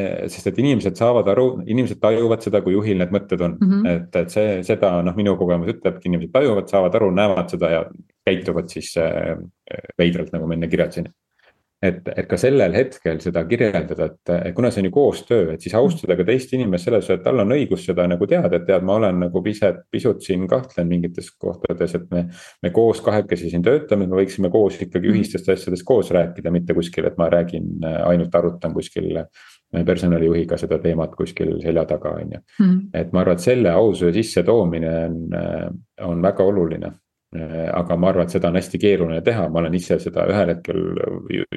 äh, 0.00 0.26
sest 0.32 0.50
et 0.52 0.58
inimesed 0.64 0.96
saavad 0.96 1.28
aru, 1.28 1.46
inimesed 1.66 2.00
tajuvad 2.00 2.44
seda, 2.44 2.62
kui 2.64 2.72
juhil 2.76 2.98
need 3.02 3.12
mõtted 3.14 3.44
on 3.44 3.56
mm, 3.60 3.70
-hmm. 3.70 3.88
et, 3.92 4.16
et 4.22 4.34
see, 4.34 4.58
seda 4.68 5.02
noh, 5.04 5.16
minu 5.16 5.36
kogemus 5.36 5.74
ütlebki, 5.74 6.08
inimesed 6.08 6.32
tajuvad, 6.32 6.68
saavad 6.72 6.96
aru, 7.00 7.10
näevad 7.14 7.52
seda 7.52 7.70
ja 7.76 7.84
käituvad 8.28 8.68
siis 8.72 8.94
äh, 8.96 9.36
veidralt, 9.98 10.32
nagu 10.32 10.48
ma 10.48 10.56
enne 10.56 10.68
kirjeldasin 10.68 11.12
et, 11.82 12.08
et 12.10 12.26
ka 12.26 12.36
sellel 12.40 12.74
hetkel 12.74 13.20
seda 13.22 13.44
kirjeldada, 13.48 14.08
et 14.34 14.54
kuna 14.56 14.70
see 14.74 14.82
on 14.82 14.88
ju 14.88 14.94
koostöö, 14.94 15.52
et 15.54 15.62
siis 15.62 15.76
austada 15.78 16.16
ka 16.18 16.26
teist 16.26 16.52
inimest 16.56 16.88
selles, 16.88 17.10
et 17.14 17.22
tal 17.22 17.42
on 17.44 17.54
õigus 17.54 17.84
seda 17.86 18.06
nagu 18.10 18.26
teada, 18.30 18.50
et 18.58 18.66
tead, 18.66 18.86
ma 18.86 18.96
olen 18.98 19.22
nagu 19.26 19.42
pisut, 19.44 19.84
pisut 19.90 20.24
siin 20.26 20.48
kahtlen 20.50 20.90
mingites 20.90 21.30
kohtades, 21.38 21.94
et 21.98 22.08
me. 22.14 22.26
me 22.62 22.70
koos 22.74 23.00
kahekesi 23.04 23.50
siin 23.52 23.62
töötame, 23.62 24.06
me 24.10 24.18
võiksime 24.18 24.50
koos 24.50 24.76
ikkagi 24.82 25.06
mm. 25.06 25.14
ühistest 25.14 25.48
asjadest 25.52 25.86
koos 25.86 26.10
rääkida, 26.14 26.50
mitte 26.54 26.74
kuskil, 26.74 27.06
et 27.08 27.16
ma 27.18 27.28
räägin, 27.32 27.68
ainult 28.06 28.34
arutan 28.34 28.74
kuskil 28.74 29.22
personalijuhiga 29.86 30.56
seda 30.58 30.78
teemat 30.82 31.14
kuskil 31.16 31.58
selja 31.62 31.84
taga, 31.88 32.14
on 32.18 32.36
ju. 32.36 32.40
Mm. 32.58 32.78
et 32.98 33.12
ma 33.12 33.22
arvan, 33.22 33.38
et 33.38 33.44
selle 33.44 33.74
aususe 33.74 34.12
sissetoomine 34.16 34.94
on, 35.06 35.20
on 36.08 36.24
väga 36.24 36.46
oluline 36.50 36.92
Äh, 36.92 37.07
aga 37.28 37.96
ma 38.00 38.08
arvan, 38.08 38.24
et 38.24 38.32
seda 38.32 38.48
on 38.48 38.56
hästi 38.56 38.78
keeruline 38.80 39.20
teha, 39.24 39.42
ma 39.52 39.60
olen 39.60 39.74
ise 39.76 39.98
seda 40.00 40.22
ühel 40.30 40.48
hetkel 40.54 40.78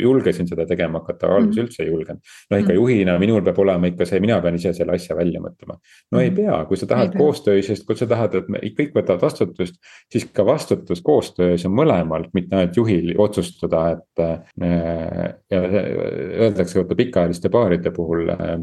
julgesin 0.04 0.50
seda 0.50 0.66
tegema 0.68 1.00
hakata, 1.00 1.30
alguses 1.32 1.56
mm 1.56 1.62
üldse 1.62 1.84
ei 1.86 1.88
julgenud. 1.92 2.32
no 2.52 2.58
ikka 2.58 2.74
mhm. 2.74 2.80
juhina 2.80 3.14
minul 3.22 3.44
peab 3.46 3.60
olema 3.64 3.88
ikka 3.88 4.08
see, 4.10 4.20
mina 4.24 4.42
pean 4.44 4.58
ise 4.58 4.74
selle 4.76 4.98
asja 4.98 5.16
välja 5.16 5.40
mõtlema. 5.44 5.78
no 6.12 6.18
mm 6.18 6.24
ei 6.24 6.32
mhm. 6.32 6.40
pea, 6.42 6.58
kui 6.68 6.80
sa 6.82 6.90
tahad 6.92 7.16
koostöös, 7.16 7.70
sest 7.72 7.86
kui 7.88 7.96
sa 7.96 8.08
tahad, 8.12 8.36
et 8.42 8.50
me 8.52 8.60
kõik 8.80 8.92
võtavad 8.98 9.24
vastutust. 9.24 9.80
siis 10.12 10.28
ka 10.34 10.46
vastutus 10.46 11.02
koostöös 11.02 11.66
on 11.70 11.76
mõlemalt, 11.78 12.34
mitte 12.34 12.56
ainult 12.56 12.82
juhil 12.82 13.16
otsustada, 13.18 13.86
et. 13.96 14.26
Äh, 14.26 15.32
ja 15.52 15.62
öeldakse 15.62 16.80
vaata 16.80 16.96
pikaajaliste 16.96 17.50
paaride 17.54 17.92
puhul 17.96 18.30
äh, 18.34 18.60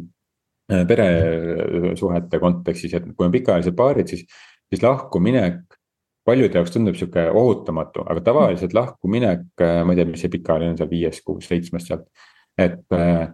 peresuhete 0.88 2.40
kontekstis, 2.42 2.94
et 2.94 3.08
kui 3.16 3.26
on 3.26 3.32
pikaajalised 3.32 3.76
paarid, 3.76 4.12
siis, 4.12 4.26
siis 4.68 4.82
lahkuminek 4.84 5.77
paljude 6.28 6.60
jaoks 6.60 6.74
tundub 6.74 6.98
sihuke 6.98 7.28
ohutamatu, 7.32 8.04
aga 8.08 8.24
tavaliselt 8.30 8.76
lahkuminek, 8.76 9.50
äh, 9.64 9.82
ma 9.84 9.94
ei 9.94 10.02
tea, 10.02 10.12
mis 10.12 10.24
see 10.24 10.36
pikaajaline 10.36 10.74
on 10.74 10.80
seal 10.80 10.92
viies, 10.92 11.20
kuus, 11.24 11.48
seitsmes 11.48 11.88
sealt. 11.88 12.08
et, 12.58 12.80
äh, 12.90 13.28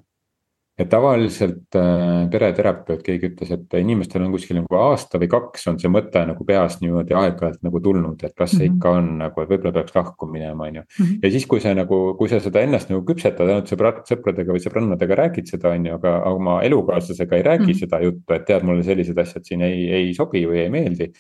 et 0.77 0.89
tavaliselt 0.91 1.77
äh, 1.79 2.27
pereterapeut, 2.29 3.01
keegi 3.07 3.31
ütles, 3.31 3.53
et 3.55 3.77
inimestel 3.79 4.25
on 4.27 4.33
kuskil 4.35 4.59
nagu 4.59 4.77
aasta 4.77 5.21
või 5.23 5.29
kaks 5.33 5.69
on 5.71 5.79
see 5.81 5.89
mõte 5.89 6.21
nagu 6.27 6.45
peas 6.45 6.81
niimoodi 6.83 7.15
aeg-ajalt 7.17 7.63
nagu 7.65 7.81
tulnud, 7.81 8.25
et 8.27 8.35
kas 8.35 8.53
see 8.53 8.67
mm 8.67 8.73
-hmm. 8.73 8.81
ikka 8.81 8.95
on 8.99 9.09
nagu, 9.23 9.41
et 9.41 9.53
võib-olla 9.53 9.73
peaks 9.79 9.95
lahku 9.95 10.29
minema, 10.29 10.67
on 10.67 10.81
ju. 10.81 10.83
Mhm. 11.01 11.21
ja 11.23 11.31
siis, 11.31 11.47
kui 11.47 11.61
sa 11.61 11.75
nagu, 11.79 12.01
kui 12.19 12.29
sa 12.29 12.41
seda 12.41 12.61
ennast 12.67 12.91
nagu 12.91 13.05
küpsetad, 13.07 13.49
ainult 13.49 13.71
sõbrad, 13.71 14.03
sõpradega 14.11 14.53
või 14.53 14.65
sõbrannadega 14.67 15.21
räägid 15.23 15.55
seda, 15.55 15.71
on 15.79 15.87
ju, 15.87 15.95
aga 15.95 16.17
oma 16.35 16.61
elukaaslasega 16.63 17.37
ei 17.37 17.43
räägi 17.43 17.65
mm 17.65 17.71
-hmm. 17.71 17.81
seda 17.81 18.03
juttu, 18.05 18.35
et 18.35 18.45
tead, 18.45 18.63
mulle 18.63 18.83
sellised 18.83 19.19
asjad 19.19 19.45
siin 19.45 19.63
ei, 19.63 19.89
ei 19.91 20.15
sobi 20.15 20.45
või 20.47 20.59
ei 20.67 20.71
meeldi 20.71 21.13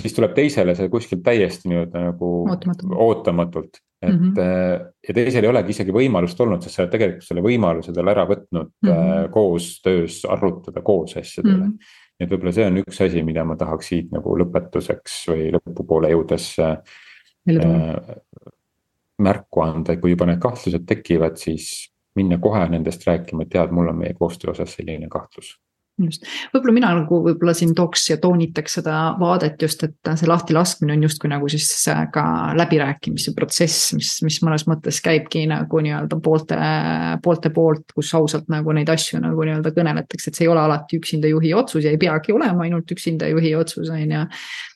siis 0.00 0.14
tuleb 0.16 0.34
teisele 0.36 0.74
see 0.78 0.90
kuskilt 0.92 1.22
täiesti 1.24 1.70
nii-öelda 1.70 2.06
nagu 2.08 2.30
ootamatult, 2.50 2.94
ootamatult, 3.06 3.80
et 4.02 4.12
mm 4.12 4.32
-hmm. 4.32 4.88
ja 5.08 5.14
teisel 5.14 5.44
ei 5.44 5.50
olegi 5.50 5.70
isegi 5.70 5.94
võimalust 5.94 6.40
olnud, 6.40 6.62
sest 6.62 6.76
sa 6.76 6.82
oled 6.82 6.92
tegelikult 6.92 7.28
selle 7.28 7.44
võimaluse 7.44 7.94
tal 7.94 8.10
ära 8.12 8.26
võtnud 8.28 8.72
mm 8.82 8.90
-hmm. 8.90 9.30
koostöös 9.34 10.24
arutada 10.28 10.82
koos 10.82 11.16
asjade 11.16 11.48
üle 11.48 11.64
mm. 11.64 11.70
-hmm. 11.70 11.94
nii 12.18 12.26
et 12.26 12.34
võib-olla 12.34 12.52
see 12.52 12.66
on 12.66 12.82
üks 12.82 13.00
asi, 13.06 13.22
mida 13.22 13.44
ma 13.44 13.56
tahaks 13.56 13.88
siit 13.88 14.12
nagu 14.12 14.36
lõpetuseks 14.42 15.18
või 15.30 15.50
lõpupoole 15.56 16.10
jõudes 16.10 16.50
äh, 16.58 16.78
märku 19.18 19.60
anda, 19.60 19.92
et 19.92 20.00
kui 20.00 20.10
juba 20.10 20.26
need 20.26 20.40
kahtlused 20.42 20.86
tekivad, 20.86 21.36
siis 21.36 21.90
minna 22.16 22.38
kohe 22.38 22.68
nendest 22.68 23.06
rääkima, 23.06 23.42
et 23.42 23.48
tead, 23.48 23.70
mul 23.70 23.88
on 23.88 23.98
meie 23.98 24.14
koostöö 24.14 24.50
osas 24.50 24.74
selline 24.74 25.08
kahtlus 25.08 25.54
just, 26.02 26.24
võib-olla 26.50 26.74
mina 26.74 26.90
nagu 26.98 27.20
võib-olla 27.22 27.54
siin 27.54 27.74
tooks 27.76 28.08
ja 28.10 28.16
toonitaks 28.22 28.78
seda 28.80 28.94
vaadet 29.20 29.62
just, 29.62 29.84
et 29.86 30.10
see 30.18 30.28
lahtilaskmine 30.28 30.96
on 30.96 31.04
justkui 31.06 31.30
nagu 31.30 31.48
siis 31.52 31.68
ka 32.14 32.24
läbirääkimise 32.58 33.34
protsess, 33.36 33.92
mis, 33.94 34.16
mis 34.26 34.40
mõnes 34.42 34.66
mõttes 34.70 34.98
käibki 35.04 35.44
nagu 35.50 35.82
nii-öelda 35.84 36.18
poolte, 36.24 36.58
poolte 37.22 37.52
poolt, 37.54 37.94
kus 37.94 38.10
ausalt 38.18 38.50
nagu 38.52 38.74
neid 38.74 38.90
asju 38.90 39.20
nagu 39.22 39.46
nii-öelda 39.46 39.70
kõneletakse, 39.76 40.32
et 40.32 40.40
see 40.40 40.48
ei 40.48 40.50
ole 40.50 40.64
alati 40.64 40.98
üksinda 40.98 41.30
juhi 41.30 41.54
otsus 41.54 41.86
ja 41.86 41.94
ei 41.94 42.00
peagi 42.00 42.34
olema 42.34 42.66
ainult 42.66 42.90
üksinda 42.90 43.30
juhi 43.30 43.54
otsus, 43.58 43.92
on 43.94 44.02
ju. 44.02 44.24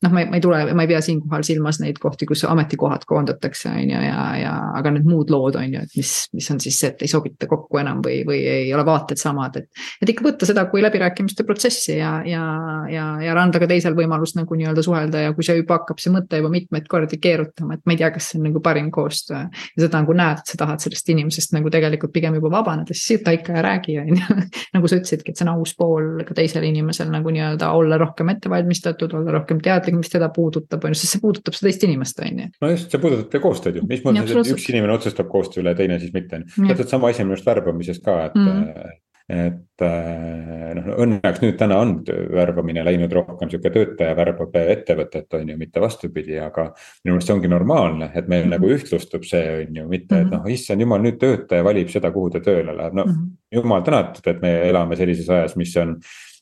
noh, 0.04 0.14
ma 0.14 0.22
ei, 0.22 0.31
ma 0.31 0.38
ei 0.38 0.44
tule, 0.44 0.62
ma 0.78 0.87
ei 0.87 0.92
pea 0.92 1.02
siinkohal 1.02 1.46
silmas 1.46 1.83
neid 1.83 1.98
kohti, 2.02 2.28
kus 2.31 2.44
ametikohad 2.46 3.09
koondatakse, 3.11 3.72
on 3.74 3.90
ju, 3.90 4.04
ja, 4.07 4.22
ja 4.38 4.54
aga 4.78 4.94
need 4.94 5.09
muud 5.09 5.35
lood 5.35 5.59
on 5.59 5.74
ju, 5.74 5.83
et 5.83 5.98
mis, 5.98 6.14
mis 6.38 6.50
on 6.54 6.62
siis 6.62 6.78
see, 6.78 6.94
et 6.94 7.07
ei 7.07 7.11
sobita 7.11 7.50
kokku 7.50 7.83
enam 7.83 8.04
või, 8.04 8.22
või 8.28 8.40
ei 8.46 8.70
ole 8.74 8.87
vaated 8.87 9.18
samad, 9.18 9.59
et. 9.59 9.70
et 10.02 10.14
ikka 10.14 10.31
võtta 10.31 10.46
seda 10.46 10.68
kui 10.70 10.85
läbirääkimist 10.85 11.08
läbirääkimiste 11.09 11.44
protsessi 11.44 11.99
ja, 11.99 12.23
ja, 12.25 12.42
ja, 12.90 13.23
ja 13.23 13.37
anda 13.40 13.59
ka 13.59 13.66
teisel 13.68 13.94
võimalust 13.97 14.37
nagu 14.37 14.55
nii-öelda 14.55 14.83
suhelda 14.83 15.23
ja 15.23 15.33
kui 15.35 15.44
see 15.44 15.57
juba 15.59 15.79
hakkab 15.79 16.01
see 16.01 16.12
mõte 16.12 16.40
juba 16.40 16.51
mitmeid 16.53 16.88
kordi 16.88 17.18
keerutama, 17.21 17.75
et 17.75 17.85
ma 17.87 17.94
ei 17.94 18.01
tea, 18.01 18.11
kas 18.14 18.31
see 18.31 18.38
on 18.38 18.49
nagu 18.49 18.61
parim 18.64 18.90
koostöö. 18.90 19.47
ja 19.49 19.83
seda 19.83 20.03
nagu 20.03 20.14
näed, 20.16 20.42
et 20.42 20.53
sa 20.53 20.59
tahad 20.61 20.83
sellest 20.83 21.09
inimesest 21.09 21.55
nagu 21.57 21.71
tegelikult 21.71 22.12
pigem 22.12 22.37
juba 22.38 22.51
vabaneda, 22.59 22.94
siis 22.94 23.18
võta 23.18 23.35
ikka 23.37 23.57
ja 23.57 23.64
räägi, 23.64 23.99
on 24.03 24.12
ju. 24.12 24.38
nagu 24.77 24.90
sa 24.90 25.01
ütlesidki, 25.01 25.33
et 25.33 25.40
see 25.40 25.47
on 25.47 25.53
aus 25.55 25.75
pool 25.79 26.23
ka 26.29 26.37
teisel 26.37 26.66
inimesel 26.68 27.11
nagu 27.12 27.33
nii-öelda 27.35 27.73
olla 27.77 27.99
rohkem 28.01 28.33
ettevalmistatud, 28.35 29.16
olla 29.18 29.38
rohkem 29.38 29.62
teadlik, 29.64 29.99
mis 29.99 30.12
teda 30.12 30.31
puudutab, 30.35 30.85
on 30.85 30.94
ju, 30.94 31.01
sest 31.01 31.16
see 31.16 31.25
puudutab 31.25 31.57
seda 31.57 31.71
teist 31.71 31.88
inimest, 31.88 32.23
on 32.25 32.44
ju. 32.44 32.53
no 32.64 32.73
just, 32.75 32.92
see 32.92 33.03
puudutab 33.03 33.33
ka 33.33 33.42
koostööd 33.42 33.81
ju, 33.81 33.88
mis 33.88 34.05
mõttes, 34.07 34.35
et 34.37 34.55
üks 34.55 34.71
inimene 34.73 34.97
otsustab 34.99 35.31
koostöö 35.33 35.64
üle, 35.64 35.77
teine 35.79 36.01
siis 36.03 36.14
mitte. 36.14 36.44
täpselt 36.59 36.88
sama 36.92 37.12
asi 37.12 37.25
on 37.25 37.31
minu 37.31 37.38
arust 37.38 37.49
värbamises 37.49 38.03
ka, 38.05 38.25
et 38.29 38.38
mm 38.38 38.97
et 39.29 39.83
äh, 39.85 40.71
noh, 40.79 40.87
õnneks 41.05 41.43
nüüd 41.43 41.59
täna 41.61 41.77
on 41.83 41.91
värbamine 42.33 42.81
läinud 42.87 43.12
rohkem 43.12 43.51
sihuke 43.53 43.71
töötaja 43.75 44.14
värbab 44.17 44.57
ettevõtet, 44.57 45.29
on 45.37 45.53
ju, 45.53 45.57
mitte 45.61 45.83
vastupidi, 45.85 46.38
aga. 46.41 46.71
minu 47.05 47.14
meelest 47.17 47.29
see 47.29 47.37
ongi 47.37 47.51
normaalne, 47.53 48.09
et 48.14 48.29
meil 48.29 48.47
mm 48.47 48.49
-hmm. 48.49 48.55
nagu 48.57 48.71
ühtlustub 48.73 49.27
see, 49.29 49.45
on 49.67 49.77
ju, 49.77 49.88
mitte 49.88 50.14
mm 50.14 50.19
-hmm. 50.19 50.27
et 50.27 50.33
mhm. 50.33 50.37
noh, 50.37 50.53
issand 50.53 50.81
jumal, 50.81 51.03
nüüd 51.05 51.21
töötaja 51.21 51.64
valib 51.64 51.93
seda, 51.93 52.11
kuhu 52.11 52.31
ta 52.31 52.41
tööle 52.41 52.73
läheb, 52.77 52.95
no 52.95 53.05
mm 53.05 53.12
-hmm. 53.12 53.61
jumal 53.61 53.83
tänatud, 53.83 54.27
et 54.27 54.43
me 54.43 54.55
elame 54.69 54.97
sellises 54.97 55.29
ajas, 55.29 55.57
mis 55.57 55.77
on 55.77 55.99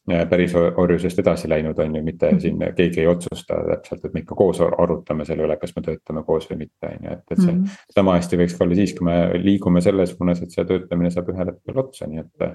päris 0.07 0.55
orjusest 0.55 1.19
edasi 1.19 1.49
läinud, 1.51 1.79
on 1.83 1.97
ju, 1.99 2.03
mitte 2.07 2.31
mhm. 2.31 2.41
siin 2.41 2.63
keegi 2.77 3.03
ei 3.03 3.11
otsusta 3.11 3.59
täpselt, 3.71 4.05
et 4.05 4.15
me 4.15 4.23
ikka 4.23 4.39
koos 4.39 4.61
arutame 4.63 5.27
selle 5.27 5.47
üle, 5.47 5.57
kas 5.61 5.75
me 5.77 5.83
töötame 5.83 6.23
koos 6.27 6.47
või 6.51 6.63
mitte, 6.65 6.91
on 6.93 7.09
ju, 7.09 7.13
et, 7.13 7.25
et 7.31 7.41
see 7.41 7.53
mm 7.53 7.63
-hmm. 7.63 7.87
sama 7.95 8.17
hästi 8.19 8.41
võiks 8.41 8.59
ka 8.59 8.65
olla 8.65 8.79
siis, 8.79 8.95
kui 8.95 9.09
me 9.09 9.17
liigume 9.43 9.81
selles 9.83 10.15
suunas, 10.15 10.43
et 10.43 10.55
see 10.55 10.65
töötamine 10.65 11.11
saab 11.11 11.31
ühel 11.35 11.53
hetkel 11.53 11.83
otsa, 11.85 12.07
nii 12.07 12.23
et. 12.25 12.53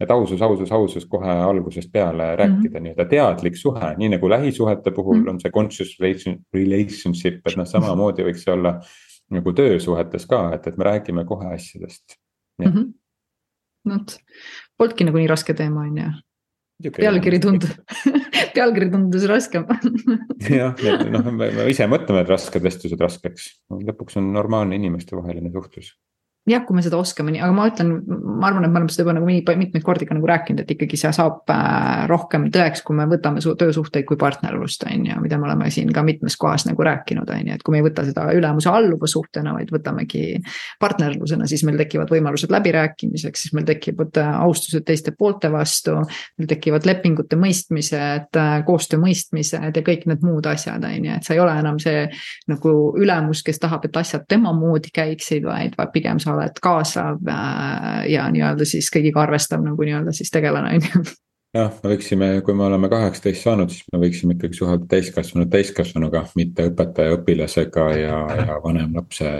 et 0.00 0.10
ausus, 0.10 0.42
ausus, 0.42 0.72
ausus 0.72 1.06
kohe 1.08 1.30
algusest 1.30 1.92
peale 1.92 2.36
rääkida 2.36 2.56
mm 2.68 2.74
-hmm. 2.76 2.82
nii-öelda 2.82 3.04
teadlik 3.08 3.56
suhe, 3.56 3.94
nii 3.96 4.08
nagu 4.08 4.28
lähisuhete 4.28 4.90
puhul 4.90 5.16
mm 5.16 5.24
-hmm. 5.24 5.30
on 5.30 5.40
see 5.40 5.50
conscious 5.50 5.96
relationship, 6.54 7.40
et 7.46 7.56
noh, 7.56 7.66
samamoodi 7.66 8.22
võiks 8.22 8.44
see 8.44 8.52
olla 8.52 8.80
nagu 9.30 9.52
töösuhetes 9.52 10.26
ka, 10.26 10.54
et, 10.54 10.66
et 10.66 10.76
me 10.76 10.84
räägime 10.84 11.24
kohe 11.24 11.54
asjadest. 11.54 12.04
-hmm. 12.62 12.92
vot, 13.88 14.18
polnudki 14.78 15.04
nagu 15.04 15.18
nii 15.18 15.26
raske 15.26 15.54
teema, 15.54 15.80
on 15.80 15.98
ju 15.98 16.10
pealkiri 16.82 17.40
tundus 17.42 17.72
pealkiri 18.56 18.90
tundus 18.92 19.26
raskem. 19.30 19.66
Jah, 20.58 20.74
noh, 21.12 21.30
me 21.32 21.68
ise 21.72 21.88
mõtleme, 21.90 22.24
et 22.24 22.32
rasked 22.32 22.62
vestlused 22.62 23.00
raskeks, 23.00 23.48
lõpuks 23.72 24.20
on 24.20 24.32
normaalne 24.36 24.78
inimestevaheline 24.80 25.52
suhtlus 25.54 25.94
jah, 26.46 26.62
kui 26.66 26.76
me 26.78 26.82
seda 26.84 26.98
oskame, 27.00 27.34
aga 27.40 27.50
ma 27.54 27.64
ütlen, 27.66 27.90
ma 28.06 28.46
arvan, 28.48 28.66
et 28.66 28.70
me 28.70 28.78
oleme 28.78 28.92
seda 28.92 29.02
juba 29.02 29.16
nagu 29.16 29.26
nii 29.26 29.42
mitmeid 29.58 29.82
kordi 29.84 30.06
ka 30.06 30.14
nagu 30.14 30.28
rääkinud, 30.30 30.62
et 30.62 30.70
ikkagi 30.76 30.98
see 31.00 31.10
saab 31.16 31.50
äh, 31.50 32.04
rohkem 32.10 32.46
tõeks, 32.54 32.84
kui 32.86 32.94
me 32.98 33.06
võtame 33.10 33.42
töösuhteid 33.42 34.06
kui 34.06 34.18
partnerlust, 34.20 34.84
on 34.86 35.08
ju, 35.08 35.16
mida 35.24 35.40
me 35.42 35.48
oleme 35.48 35.70
siin 35.74 35.90
ka 35.94 36.04
mitmes 36.06 36.36
kohas 36.38 36.68
nagu 36.68 36.86
rääkinud, 36.86 37.30
on 37.34 37.50
ju, 37.50 37.56
et 37.56 37.64
kui 37.66 37.74
me 37.74 37.80
ei 37.82 37.86
võta 37.88 38.04
seda 38.06 38.28
ülemuse 38.36 38.70
alluva 38.70 39.10
suhtena, 39.10 39.56
vaid 39.56 39.72
võtamegi 39.74 40.22
partnerlusena, 40.82 41.48
siis 41.50 41.64
meil 41.66 41.80
tekivad 41.82 42.12
võimalused 42.14 42.54
läbirääkimiseks, 42.54 43.46
siis 43.46 43.56
meil 43.56 43.66
tekivad 43.66 44.22
äh, 44.22 44.30
austused 44.46 44.86
teiste 44.86 45.16
poolte 45.18 45.50
vastu. 45.52 45.96
meil 46.38 46.50
tekivad 46.52 46.86
lepingute 46.86 47.40
mõistmised, 47.40 48.30
äh, 48.38 48.54
koostöö 48.66 49.02
mõistmised 49.02 49.66
ja 49.74 49.86
kõik 49.90 50.06
need 50.06 50.22
muud 50.22 50.46
asjad, 50.46 50.86
on 50.86 51.10
ju, 51.10 51.18
et 51.18 51.26
sa 51.26 51.34
ei 51.34 51.42
ole 51.42 51.58
enam 51.58 51.82
see 51.82 52.06
nagu 52.46 52.78
ülemus, 53.02 53.42
kes 53.42 53.58
tahab, 53.58 53.90
et 53.90 53.98
asjad 53.98 54.28
tema 54.30 54.54
moodi 54.54 54.94
käiksid, 54.94 55.42
vaid, 55.46 55.74
vaid 55.74 55.90
pigem 55.94 56.22
sa 56.22 56.35
oled 56.36 56.62
kaasav 56.62 57.20
äh, 57.32 58.02
ja 58.12 58.26
nii-öelda 58.32 58.66
siis 58.68 58.90
kõigiga 58.94 59.24
arvestav 59.24 59.64
nagu 59.64 59.88
nii-öelda 59.88 60.14
siis 60.16 60.32
tegelane, 60.34 60.76
on 60.76 60.86
ju. 60.86 61.16
Jah, 61.56 61.70
me 61.80 61.92
võiksime, 61.94 62.26
kui 62.44 62.56
me 62.58 62.66
oleme 62.66 62.88
kaheksateist 62.92 63.46
saanud, 63.46 63.70
siis 63.72 63.86
me 63.92 64.00
võiksime 64.02 64.34
ikkagi 64.34 64.58
suhelda 64.58 64.88
täiskasvanud 64.90 65.48
täiskasvanuga, 65.52 66.24
mitte 66.36 66.66
õpetaja 66.68 67.14
õpilasega 67.16 67.86
ja, 67.96 68.18
ja 68.42 68.56
vanem 68.64 68.92
lapse, 68.98 69.30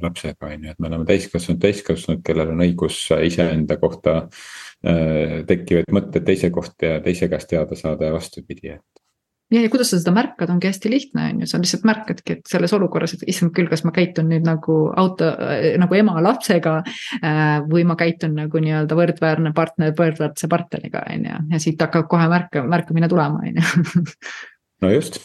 lapsega 0.00 0.48
on 0.48 0.64
ju, 0.64 0.72
et 0.72 0.80
me 0.80 0.88
oleme 0.88 1.08
täiskasvanud 1.10 1.60
täiskasvanud, 1.60 2.22
kellel 2.24 2.54
on 2.54 2.64
õigus 2.64 3.02
iseenda 3.26 3.76
kohta 3.82 4.14
äh, 4.22 5.42
tekkivaid 5.50 5.92
mõtteid 5.92 6.24
teise 6.30 6.52
kohta 6.54 6.94
ja 6.94 7.04
teise 7.04 7.28
käest 7.28 7.50
teada 7.52 7.76
saada 7.76 8.08
ja 8.08 8.16
vastupidi, 8.16 8.78
et 8.78 9.04
ja, 9.52 9.62
ja 9.62 9.70
kuidas 9.72 9.92
sa 9.92 10.00
seda 10.00 10.12
märkad, 10.16 10.50
ongi 10.52 10.68
hästi 10.70 10.92
lihtne, 10.92 11.28
on 11.32 11.42
ju, 11.42 11.48
sa 11.50 11.60
lihtsalt 11.62 11.86
märkadki, 11.88 12.38
et 12.38 12.50
selles 12.50 12.74
olukorras, 12.76 13.14
et 13.16 13.24
issand 13.30 13.54
küll, 13.56 13.70
kas 13.70 13.84
ma 13.86 13.94
käitun 13.96 14.28
nüüd 14.32 14.46
nagu 14.48 14.78
auto 14.98 15.30
äh, 15.30 15.70
nagu 15.80 15.98
ema 15.98 16.18
lapsega 16.24 16.76
äh,. 16.82 17.56
või 17.68 17.86
ma 17.88 17.96
käitun 18.00 18.36
nagu 18.38 18.62
nii-öelda 18.64 18.98
võrdväärne 18.98 19.54
partner 19.56 19.96
võrdväärse 19.98 20.50
partneriga, 20.50 21.06
on 21.14 21.26
ju, 21.30 21.40
ja 21.54 21.62
siit 21.62 21.82
hakkab 21.82 22.10
kohe 22.10 22.28
märka, 22.30 22.64
märkamine 22.66 23.10
tulema, 23.10 23.42
on 23.44 23.58
ju. 23.60 24.06
no 24.84 24.94
just 24.94 25.22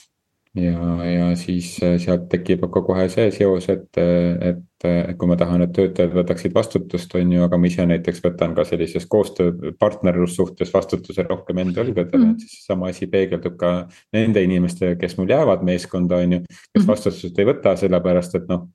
ja, 0.55 1.05
ja 1.05 1.29
siis 1.39 1.75
äh, 1.83 1.95
sealt 2.01 2.27
tekib 2.31 2.65
ka 2.73 2.83
kohe 2.85 3.07
see 3.11 3.31
seos, 3.33 3.65
et, 3.73 3.87
et, 3.97 4.59
et 4.89 5.15
kui 5.17 5.29
ma 5.29 5.37
tahan, 5.39 5.63
et 5.65 5.73
töötajad 5.73 6.13
võtaksid 6.13 6.53
vastutust, 6.55 7.15
on 7.17 7.33
ju, 7.33 7.41
aga 7.45 7.57
ma 7.57 7.69
ise 7.69 7.85
näiteks 7.89 8.21
võtan 8.25 8.53
ka 8.57 8.65
sellises 8.67 9.07
koostöö 9.09 9.73
partnerlussuhtes 9.79 10.73
vastutuse 10.73 11.25
rohkem 11.29 11.63
enda 11.63 11.81
õlgadele 11.85 12.21
mm., 12.21 12.35
et 12.35 12.45
siis 12.45 12.67
sama 12.67 12.91
asi 12.93 13.09
peegeldub 13.09 13.57
ka 13.59 13.73
nende 14.13 14.43
inimeste, 14.45 14.93
kes 15.01 15.17
mul 15.17 15.33
jäävad 15.33 15.65
meeskonda, 15.65 16.21
on 16.21 16.37
ju. 16.37 16.45
kes 16.45 16.83
mhm. 16.83 16.89
vastutust 16.91 17.39
ei 17.39 17.49
võta, 17.49 17.75
sellepärast 17.79 18.41
et 18.41 18.49
noh, 18.51 18.67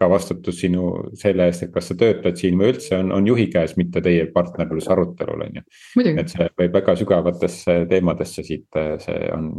ka 0.00 0.08
vastutus 0.08 0.56
sinu 0.62 0.86
selle 1.20 1.46
eest, 1.50 1.66
et 1.66 1.72
kas 1.74 1.90
sa 1.90 1.94
töötad 2.00 2.38
siin 2.40 2.56
või 2.58 2.72
üldse 2.72 2.96
on, 2.96 3.12
on 3.12 3.26
juhi 3.28 3.46
käes, 3.52 3.74
mitte 3.76 4.00
teie 4.02 4.24
partnerluse 4.32 4.90
arutelul, 4.94 5.44
on 5.44 5.60
ju. 5.60 5.64
et 6.14 6.32
see 6.32 6.48
võib 6.56 6.78
väga 6.78 6.94
sügavatesse 6.96 7.76
teemadesse 7.90 8.44
siit, 8.46 8.80
see 9.04 9.28
on 9.36 9.52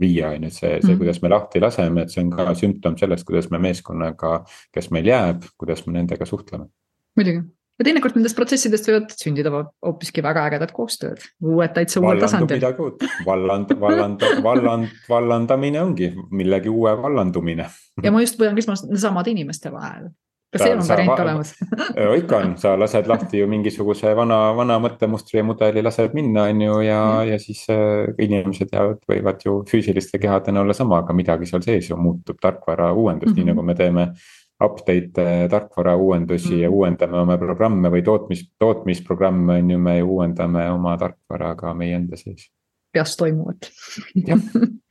viia, 0.00 0.30
on 0.32 0.46
ju, 0.46 0.52
et 0.52 0.56
see, 0.56 0.72
see, 0.80 0.92
mhm. 0.92 1.02
kuidas 1.02 1.20
me 1.22 1.32
lahti 1.32 1.62
laseme, 1.62 2.06
et 2.06 2.14
see 2.14 2.24
on 2.24 2.32
ka 2.32 2.48
sümptom 2.58 2.96
sellest, 3.00 3.26
kuidas 3.28 3.50
me 3.52 3.60
meeskonnaga, 3.62 4.38
kes 4.74 4.90
meil 4.94 5.12
jääb, 5.12 5.46
kuidas 5.60 5.86
me 5.86 5.98
nendega 5.98 6.28
suhtleme. 6.28 6.68
muidugi 7.16 7.44
ja 7.76 7.84
teinekord 7.84 8.16
nendest 8.16 8.36
protsessidest 8.38 8.88
võivad 8.88 9.14
sündida 9.20 9.52
hoopiski 9.52 10.24
väga 10.24 10.46
ägedad 10.48 10.72
koostööd, 10.76 11.20
uued 11.44 11.74
täitsa 11.76 12.00
uuel 12.00 12.20
tasandil. 12.22 12.56
midagi 12.56 12.84
uut, 12.84 13.04
valland, 13.26 13.72
valland, 13.80 14.24
valland, 14.44 14.94
vallandamine 15.08 15.82
ongi 15.82 16.12
millegi 16.30 16.72
uue 16.72 16.96
vallandumine. 17.02 17.68
ja 18.02 18.12
ma 18.12 18.24
just 18.24 18.40
võin 18.40 18.56
küsima 18.56 18.78
samade 18.80 19.34
inimeste 19.34 19.72
vahel 19.72 20.08
kas 20.52 20.62
seal 20.62 20.78
on 20.78 20.88
variant 20.88 21.22
olemas 21.24 21.52
ikka 22.20 22.38
on, 22.38 22.54
sa 22.60 22.74
lased 22.78 23.08
lahti 23.10 23.40
ju 23.40 23.48
mingisuguse 23.50 24.14
vana, 24.16 24.38
vana 24.56 24.78
mõttemustri 24.82 25.40
ja 25.40 25.46
mudeli 25.46 25.82
lased 25.84 26.14
minna, 26.16 26.46
on 26.52 26.64
ju, 26.66 26.78
ja 26.86 27.00
mm., 27.02 27.28
ja 27.32 27.38
siis 27.42 27.64
äh, 27.72 28.06
inimesed 28.22 28.72
jäävad, 28.72 29.02
võivad 29.10 29.44
ju 29.46 29.60
füüsiliste 29.70 30.20
kehadena 30.22 30.62
olla 30.62 30.76
sama, 30.76 31.02
aga 31.02 31.16
midagi 31.16 31.48
seal 31.50 31.64
sees 31.66 31.90
ju 31.90 31.98
muutub, 32.00 32.40
tarkvara 32.42 32.92
uuendus 32.92 33.30
mm, 33.30 33.34
-hmm. 33.34 33.44
nii 33.44 33.52
nagu 33.52 33.66
me 33.66 33.74
teeme 33.74 34.08
update 34.64 35.48
tarkvara 35.50 35.96
uuendusi 35.96 36.54
mm. 36.54 36.62
ja 36.62 36.70
uuendame 36.70 37.18
oma 37.20 37.36
programme 37.38 37.90
või 37.92 38.02
tootmis, 38.02 38.46
tootmisprogramme 38.58 39.60
on 39.60 39.70
ju, 39.70 39.78
me 39.78 40.02
uuendame 40.02 40.70
oma 40.70 40.96
tarkvara 40.96 41.54
ka 41.54 41.74
meie 41.74 41.96
enda 41.96 42.16
sees. 42.16 42.50
peas 42.92 43.16
toimuvat. 43.16 43.70
jah 44.26 44.40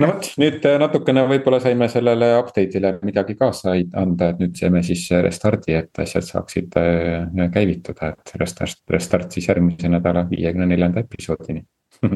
no 0.00 0.10
vot, 0.10 0.28
nüüd 0.40 0.66
äh, 0.68 0.76
natukene 0.80 1.26
võib-olla 1.30 1.60
saime 1.64 1.88
sellele 1.92 2.32
update'ile 2.40 2.96
midagi 3.06 3.36
kaasa 3.38 3.76
anda, 3.98 4.30
et 4.32 4.42
nüüd 4.42 4.56
teeme 4.58 4.82
siis 4.86 5.06
restardi, 5.24 5.76
et 5.78 6.02
asjad 6.04 6.26
saaksid 6.28 6.76
äh, 6.80 7.46
käivituda, 7.54 8.12
et 8.14 8.36
restart, 8.40 8.82
restart 8.92 9.32
siis 9.36 9.48
järgmise 9.50 9.90
nädala 9.92 10.26
viiekümne 10.30 10.68
neljanda 10.72 11.04
episoodini. 11.06 11.64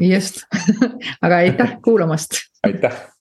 just, 0.05 0.45
aga 1.25 1.43
aitäh 1.47 1.79
kuulamast. 1.85 2.43
aitäh 2.67 3.01